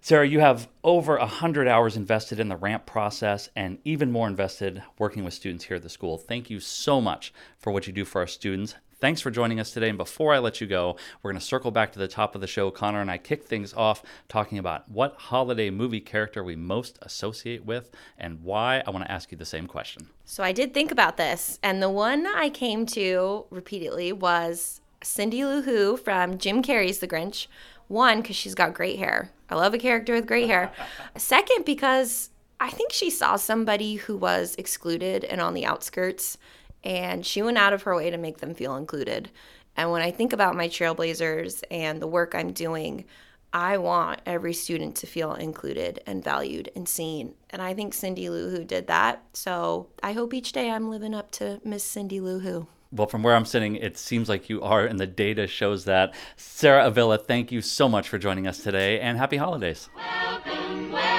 Sarah, 0.03 0.27
you 0.27 0.39
have 0.39 0.67
over 0.83 1.17
100 1.17 1.67
hours 1.67 1.95
invested 1.95 2.39
in 2.39 2.49
the 2.49 2.57
RAMP 2.57 2.87
process 2.87 3.49
and 3.55 3.77
even 3.85 4.11
more 4.11 4.27
invested 4.27 4.81
working 4.97 5.23
with 5.23 5.33
students 5.33 5.65
here 5.65 5.77
at 5.77 5.83
the 5.83 5.89
school. 5.89 6.17
Thank 6.17 6.49
you 6.49 6.59
so 6.59 6.99
much 6.99 7.31
for 7.59 7.71
what 7.71 7.87
you 7.87 7.93
do 7.93 8.03
for 8.03 8.19
our 8.19 8.27
students. 8.27 8.73
Thanks 9.01 9.19
for 9.19 9.31
joining 9.31 9.59
us 9.59 9.71
today. 9.71 9.89
And 9.89 9.97
before 9.97 10.31
I 10.31 10.37
let 10.37 10.61
you 10.61 10.67
go, 10.67 10.95
we're 11.21 11.31
going 11.31 11.39
to 11.39 11.45
circle 11.45 11.71
back 11.71 11.91
to 11.93 11.99
the 11.99 12.07
top 12.07 12.35
of 12.35 12.41
the 12.41 12.45
show. 12.45 12.69
Connor 12.69 13.01
and 13.01 13.09
I 13.09 13.17
kick 13.17 13.43
things 13.43 13.73
off 13.73 14.03
talking 14.29 14.59
about 14.59 14.87
what 14.91 15.15
holiday 15.15 15.71
movie 15.71 15.99
character 15.99 16.43
we 16.43 16.55
most 16.55 16.99
associate 17.01 17.65
with 17.65 17.89
and 18.19 18.43
why. 18.43 18.83
I 18.85 18.91
want 18.91 19.03
to 19.03 19.11
ask 19.11 19.31
you 19.31 19.39
the 19.39 19.43
same 19.43 19.65
question. 19.65 20.09
So 20.23 20.43
I 20.43 20.51
did 20.51 20.75
think 20.75 20.91
about 20.91 21.17
this, 21.17 21.57
and 21.63 21.81
the 21.81 21.89
one 21.89 22.27
I 22.27 22.51
came 22.51 22.85
to 22.87 23.45
repeatedly 23.49 24.13
was 24.13 24.81
Cindy 25.01 25.43
Lou 25.45 25.63
Who 25.63 25.97
from 25.97 26.37
Jim 26.37 26.61
Carrey's 26.61 26.99
The 26.99 27.07
Grinch. 27.07 27.47
One, 27.87 28.21
because 28.21 28.35
she's 28.35 28.53
got 28.53 28.75
great 28.75 28.99
hair. 28.99 29.31
I 29.49 29.55
love 29.55 29.73
a 29.73 29.79
character 29.79 30.13
with 30.13 30.27
great 30.27 30.45
hair. 30.45 30.71
Second, 31.17 31.65
because 31.65 32.29
I 32.59 32.69
think 32.69 32.91
she 32.91 33.09
saw 33.09 33.35
somebody 33.35 33.95
who 33.95 34.15
was 34.15 34.53
excluded 34.59 35.23
and 35.23 35.41
on 35.41 35.55
the 35.55 35.65
outskirts 35.65 36.37
and 36.83 37.25
she 37.25 37.41
went 37.41 37.57
out 37.57 37.73
of 37.73 37.83
her 37.83 37.95
way 37.95 38.09
to 38.09 38.17
make 38.17 38.39
them 38.39 38.53
feel 38.53 38.75
included. 38.75 39.29
And 39.75 39.91
when 39.91 40.01
I 40.01 40.11
think 40.11 40.33
about 40.33 40.55
my 40.55 40.67
trailblazers 40.67 41.63
and 41.71 42.01
the 42.01 42.07
work 42.07 42.35
I'm 42.35 42.51
doing, 42.51 43.05
I 43.53 43.77
want 43.77 44.21
every 44.25 44.53
student 44.53 44.95
to 44.97 45.07
feel 45.07 45.33
included 45.33 46.01
and 46.05 46.23
valued 46.23 46.71
and 46.75 46.87
seen. 46.87 47.33
And 47.49 47.61
I 47.61 47.73
think 47.73 47.93
Cindy 47.93 48.29
Lou 48.29 48.49
Who 48.49 48.63
did 48.63 48.87
that. 48.87 49.23
So 49.33 49.87
I 50.01 50.13
hope 50.13 50.33
each 50.33 50.53
day 50.53 50.69
I'm 50.69 50.89
living 50.89 51.13
up 51.13 51.31
to 51.31 51.59
Miss 51.63 51.83
Cindy 51.83 52.19
Lou 52.19 52.39
Who. 52.39 52.67
Well, 52.93 53.07
from 53.07 53.23
where 53.23 53.35
I'm 53.35 53.45
sitting, 53.45 53.77
it 53.77 53.97
seems 53.97 54.27
like 54.27 54.49
you 54.49 54.61
are, 54.61 54.85
and 54.85 54.99
the 54.99 55.07
data 55.07 55.47
shows 55.47 55.85
that. 55.85 56.13
Sarah 56.35 56.87
Avila, 56.87 57.17
thank 57.17 57.49
you 57.49 57.61
so 57.61 57.87
much 57.87 58.09
for 58.09 58.17
joining 58.17 58.47
us 58.47 58.61
today, 58.61 58.99
and 58.99 59.17
happy 59.17 59.37
holidays. 59.37 59.87
Welcome, 59.95 60.91
welcome, 60.91 61.10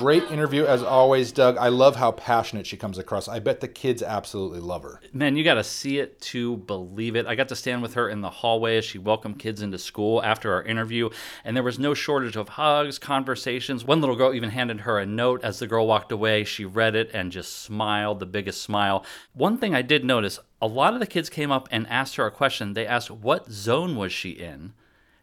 Great 0.00 0.30
interview 0.30 0.64
as 0.64 0.82
always, 0.82 1.30
Doug. 1.30 1.58
I 1.58 1.68
love 1.68 1.96
how 1.96 2.12
passionate 2.12 2.66
she 2.66 2.78
comes 2.78 2.96
across. 2.96 3.28
I 3.28 3.38
bet 3.38 3.60
the 3.60 3.68
kids 3.68 4.02
absolutely 4.02 4.60
love 4.60 4.82
her. 4.82 4.98
Man, 5.12 5.36
you 5.36 5.44
got 5.44 5.56
to 5.56 5.62
see 5.62 5.98
it 5.98 6.18
to 6.22 6.56
believe 6.56 7.16
it. 7.16 7.26
I 7.26 7.34
got 7.34 7.48
to 7.48 7.54
stand 7.54 7.82
with 7.82 7.92
her 7.92 8.08
in 8.08 8.22
the 8.22 8.30
hallway 8.30 8.78
as 8.78 8.86
she 8.86 8.96
welcomed 8.96 9.38
kids 9.38 9.60
into 9.60 9.76
school 9.76 10.22
after 10.22 10.54
our 10.54 10.62
interview, 10.62 11.10
and 11.44 11.54
there 11.54 11.62
was 11.62 11.78
no 11.78 11.92
shortage 11.92 12.34
of 12.34 12.48
hugs, 12.48 12.98
conversations. 12.98 13.84
One 13.84 14.00
little 14.00 14.16
girl 14.16 14.32
even 14.32 14.48
handed 14.48 14.80
her 14.80 14.98
a 14.98 15.04
note 15.04 15.44
as 15.44 15.58
the 15.58 15.66
girl 15.66 15.86
walked 15.86 16.12
away. 16.12 16.44
She 16.44 16.64
read 16.64 16.96
it 16.96 17.10
and 17.12 17.30
just 17.30 17.58
smiled, 17.58 18.20
the 18.20 18.26
biggest 18.26 18.62
smile. 18.62 19.04
One 19.34 19.58
thing 19.58 19.74
I 19.74 19.82
did 19.82 20.02
notice 20.02 20.38
a 20.62 20.66
lot 20.66 20.94
of 20.94 21.00
the 21.00 21.06
kids 21.06 21.28
came 21.28 21.52
up 21.52 21.68
and 21.70 21.86
asked 21.88 22.16
her 22.16 22.24
a 22.24 22.30
question. 22.30 22.72
They 22.72 22.86
asked, 22.86 23.10
What 23.10 23.52
zone 23.52 23.96
was 23.96 24.12
she 24.14 24.30
in? 24.30 24.72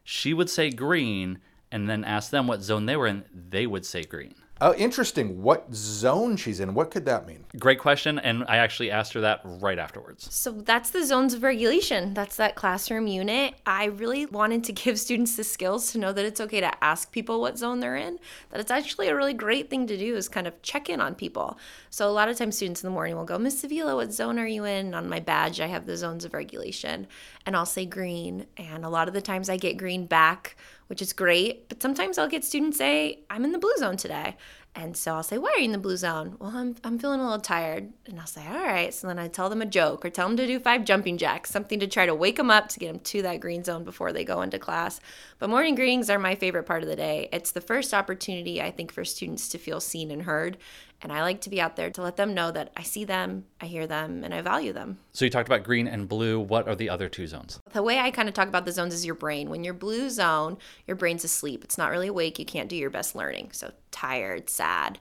She 0.04 0.36
would 0.36 0.52
say 0.52 0.70
green, 0.70 1.40
and 1.72 1.90
then 1.90 2.04
ask 2.04 2.30
them 2.30 2.46
what 2.46 2.62
zone 2.62 2.86
they 2.86 2.96
were 2.96 3.08
in. 3.08 3.26
They 3.34 3.66
would 3.66 3.84
say 3.84 4.04
green. 4.04 4.36
Oh, 4.60 4.74
interesting. 4.74 5.44
What 5.44 5.72
zone 5.74 6.36
she's 6.36 6.60
in? 6.60 6.74
What 6.74 6.90
could 6.90 7.06
that 7.06 7.28
mean? 7.28 7.46
Great 7.60 7.80
question. 7.80 8.18
And 8.18 8.44
I 8.48 8.58
actually 8.58 8.90
asked 8.90 9.14
her 9.14 9.22
that 9.22 9.42
right 9.44 9.78
afterwards. 9.78 10.34
So 10.34 10.52
that's 10.52 10.90
the 10.90 11.06
zones 11.06 11.36
of 11.36 11.44
regulation. 11.44 12.16
That's 12.16 12.38
that 12.38 12.56
classroom 12.56 13.06
unit. 13.06 13.54
I 13.68 13.86
really 13.86 14.26
wanted 14.26 14.64
to 14.66 14.74
give 14.74 15.00
students 15.00 15.36
the 15.36 15.44
skills 15.44 15.92
to 15.92 16.00
know 16.00 16.12
that 16.12 16.26
it's 16.26 16.42
okay 16.42 16.60
to 16.60 16.84
ask 16.84 17.12
people 17.12 17.40
what 17.40 17.58
zone 17.58 17.82
they're 17.82 17.98
in, 17.98 18.18
that 18.50 18.60
it's 18.60 18.72
actually 18.72 19.10
a 19.10 19.16
really 19.16 19.34
great 19.34 19.70
thing 19.70 19.86
to 19.88 19.98
do 19.98 20.16
is 20.16 20.28
kind 20.28 20.48
of 20.48 20.60
check 20.64 20.90
in 20.90 21.02
on 21.02 21.14
people. 21.14 21.60
So 21.92 22.10
a 22.10 22.12
lot 22.12 22.30
of 22.30 22.38
times 22.38 22.56
students 22.56 22.84
in 22.84 22.88
the 22.88 22.94
morning 22.94 23.16
will 23.16 23.26
go, 23.26 23.38
Miss 23.38 23.64
Avila, 23.64 23.96
what 23.96 24.12
zone 24.12 24.40
are 24.40 24.48
you 24.48 24.66
in? 24.66 24.96
On 24.96 25.08
my 25.08 25.20
badge, 25.20 25.62
I 25.62 25.68
have 25.68 25.86
the 25.86 25.98
zones 25.98 26.26
of 26.26 26.34
regulation. 26.34 27.08
And 27.46 27.56
I'll 27.56 27.66
say 27.66 27.86
green. 27.86 28.48
And 28.58 28.84
a 28.84 28.90
lot 28.90 29.08
of 29.08 29.14
the 29.14 29.22
times 29.22 29.50
I 29.50 29.58
get 29.58 29.78
green 29.78 30.08
back 30.08 30.56
which 30.88 31.02
is 31.02 31.14
great. 31.14 31.70
But 31.70 31.82
sometimes 31.82 32.18
I'll 32.18 32.28
get 32.28 32.44
students 32.44 32.78
say, 32.78 33.20
I'm 33.30 33.46
in 33.46 33.52
the 33.52 33.60
blue 33.60 33.76
zone 33.78 33.98
today. 33.98 34.36
And 34.78 34.96
so 34.96 35.16
I'll 35.16 35.24
say, 35.24 35.40
Why 35.40 35.54
are 35.56 35.60
you 35.60 35.66
in 35.66 35.72
the 35.72 35.80
blue 35.80 35.98
zone? 35.98 36.38
Well, 36.40 36.52
I'm, 36.54 36.76
I'm 36.84 37.00
feeling 37.00 37.20
a 37.20 37.24
little 37.24 37.40
tired. 37.40 37.92
And 38.06 38.20
I'll 38.20 38.28
say, 38.28 38.46
All 38.48 38.64
right. 38.64 38.94
So 38.94 39.08
then 39.08 39.18
I 39.18 39.28
tell 39.28 39.50
them 39.50 39.64
a 39.64 39.66
joke 39.66 40.06
or 40.06 40.12
tell 40.12 40.28
them 40.28 40.38
to 40.38 40.46
do 40.46 40.60
five 40.60 40.86
jumping 40.86 41.18
jacks, 41.18 41.50
something 41.50 41.80
to 41.80 41.88
try 41.88 42.06
to 42.06 42.14
wake 42.14 42.36
them 42.36 42.52
up 42.52 42.70
to 42.70 42.80
get 42.80 42.92
them 42.92 43.00
to 43.00 43.22
that 43.24 43.40
green 43.40 43.64
zone 43.64 43.84
before 43.84 44.14
they 44.14 44.24
go 44.24 44.44
into 44.44 44.60
class. 44.60 45.00
But 45.40 45.50
morning 45.50 45.74
greetings 45.74 46.12
are 46.12 46.20
my 46.20 46.36
favorite 46.36 46.66
part 46.66 46.84
of 46.84 46.90
the 46.90 46.96
day. 46.96 47.28
It's 47.34 47.52
the 47.52 47.62
first 47.62 47.92
opportunity, 47.92 48.62
I 48.62 48.70
think, 48.70 48.92
for 48.92 49.04
students 49.04 49.50
to 49.50 49.58
feel 49.58 49.80
seen 49.80 50.12
and 50.12 50.22
heard. 50.22 50.58
And 51.02 51.12
I 51.12 51.22
like 51.22 51.42
to 51.42 51.50
be 51.50 51.62
out 51.62 51.76
there 51.76 51.92
to 51.92 52.02
let 52.02 52.16
them 52.16 52.34
know 52.34 52.52
that 52.52 52.72
I 52.76 52.82
see 52.82 53.06
them, 53.06 53.46
I 53.62 53.68
hear 53.68 53.86
them, 53.86 54.24
and 54.24 54.34
I 54.34 54.42
value 54.42 54.74
them. 54.74 54.98
So 55.14 55.26
you 55.26 55.32
talked 55.32 55.48
about 55.48 55.64
green 55.64 55.88
and 55.88 56.10
blue. 56.10 56.40
What 56.40 56.68
are 56.68 56.76
the 56.76 56.90
other 56.90 57.08
two 57.08 57.28
zones? 57.28 57.60
The 57.72 57.84
way 57.84 58.00
I 58.00 58.10
kind 58.10 58.28
of 58.28 58.34
talk 58.34 58.48
about 58.48 58.66
the 58.66 58.72
zones 58.72 58.94
is 58.94 59.06
your 59.06 59.16
brain. 59.16 59.50
When 59.50 59.64
you're 59.64 59.76
blue 59.76 60.10
zone, 60.10 60.58
your 60.88 60.96
brain's 60.96 61.24
asleep. 61.24 61.64
It's 61.64 61.78
not 61.78 61.92
really 61.92 62.08
awake. 62.08 62.40
You 62.40 62.46
can't 62.46 62.70
do 62.70 62.76
your 62.76 62.90
best 62.90 63.16
learning. 63.16 63.50
So 63.52 63.72
tired, 63.92 64.50
sad. 64.50 64.98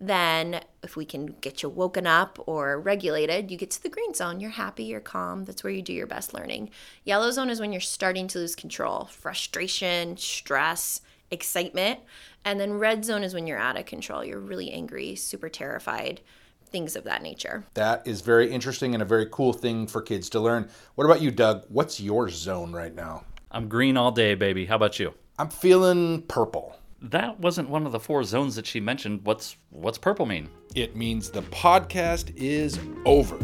Then, 0.00 0.60
if 0.84 0.94
we 0.94 1.04
can 1.04 1.26
get 1.26 1.62
you 1.62 1.68
woken 1.68 2.06
up 2.06 2.38
or 2.46 2.78
regulated, 2.78 3.50
you 3.50 3.56
get 3.56 3.72
to 3.72 3.82
the 3.82 3.88
green 3.88 4.14
zone. 4.14 4.38
You're 4.38 4.50
happy, 4.50 4.84
you're 4.84 5.00
calm. 5.00 5.44
That's 5.44 5.64
where 5.64 5.72
you 5.72 5.82
do 5.82 5.92
your 5.92 6.06
best 6.06 6.32
learning. 6.32 6.70
Yellow 7.04 7.32
zone 7.32 7.50
is 7.50 7.58
when 7.58 7.72
you're 7.72 7.80
starting 7.80 8.28
to 8.28 8.38
lose 8.38 8.54
control, 8.54 9.06
frustration, 9.06 10.16
stress, 10.16 11.00
excitement. 11.30 12.00
And 12.44 12.58
then 12.58 12.78
red 12.78 13.04
zone 13.04 13.22
is 13.22 13.34
when 13.34 13.46
you're 13.46 13.58
out 13.58 13.78
of 13.78 13.86
control. 13.86 14.24
You're 14.24 14.38
really 14.38 14.70
angry, 14.70 15.14
super 15.14 15.48
terrified, 15.48 16.20
things 16.66 16.96
of 16.96 17.04
that 17.04 17.22
nature. 17.22 17.64
That 17.74 18.06
is 18.06 18.20
very 18.20 18.50
interesting 18.50 18.94
and 18.94 19.02
a 19.02 19.06
very 19.06 19.26
cool 19.30 19.52
thing 19.52 19.86
for 19.86 20.02
kids 20.02 20.28
to 20.30 20.40
learn. 20.40 20.68
What 20.94 21.04
about 21.04 21.20
you, 21.20 21.30
Doug? 21.30 21.64
What's 21.68 22.00
your 22.00 22.28
zone 22.28 22.72
right 22.72 22.94
now? 22.94 23.24
I'm 23.50 23.68
green 23.68 23.96
all 23.96 24.12
day, 24.12 24.34
baby. 24.34 24.66
How 24.66 24.76
about 24.76 24.98
you? 24.98 25.14
I'm 25.38 25.48
feeling 25.48 26.22
purple. 26.22 26.76
That 27.00 27.38
wasn't 27.38 27.68
one 27.68 27.86
of 27.86 27.92
the 27.92 28.00
four 28.00 28.24
zones 28.24 28.56
that 28.56 28.66
she 28.66 28.80
mentioned. 28.80 29.20
What's 29.24 29.56
what's 29.70 29.98
purple 29.98 30.26
mean? 30.26 30.48
It 30.74 30.96
means 30.96 31.30
the 31.30 31.42
podcast 31.42 32.36
is 32.36 32.78
over. 33.04 33.38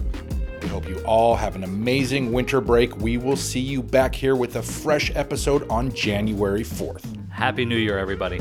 We 0.60 0.68
hope 0.68 0.88
you 0.88 0.98
all 1.06 1.36
have 1.36 1.54
an 1.54 1.62
amazing 1.62 2.32
winter 2.32 2.60
break. 2.60 2.96
We 2.96 3.16
will 3.16 3.36
see 3.36 3.60
you 3.60 3.82
back 3.82 4.14
here 4.14 4.34
with 4.34 4.56
a 4.56 4.62
fresh 4.62 5.12
episode 5.14 5.68
on 5.70 5.92
January 5.94 6.64
4th. 6.64 7.23
Happy 7.44 7.66
New 7.66 7.76
Year, 7.76 7.98
everybody. 7.98 8.40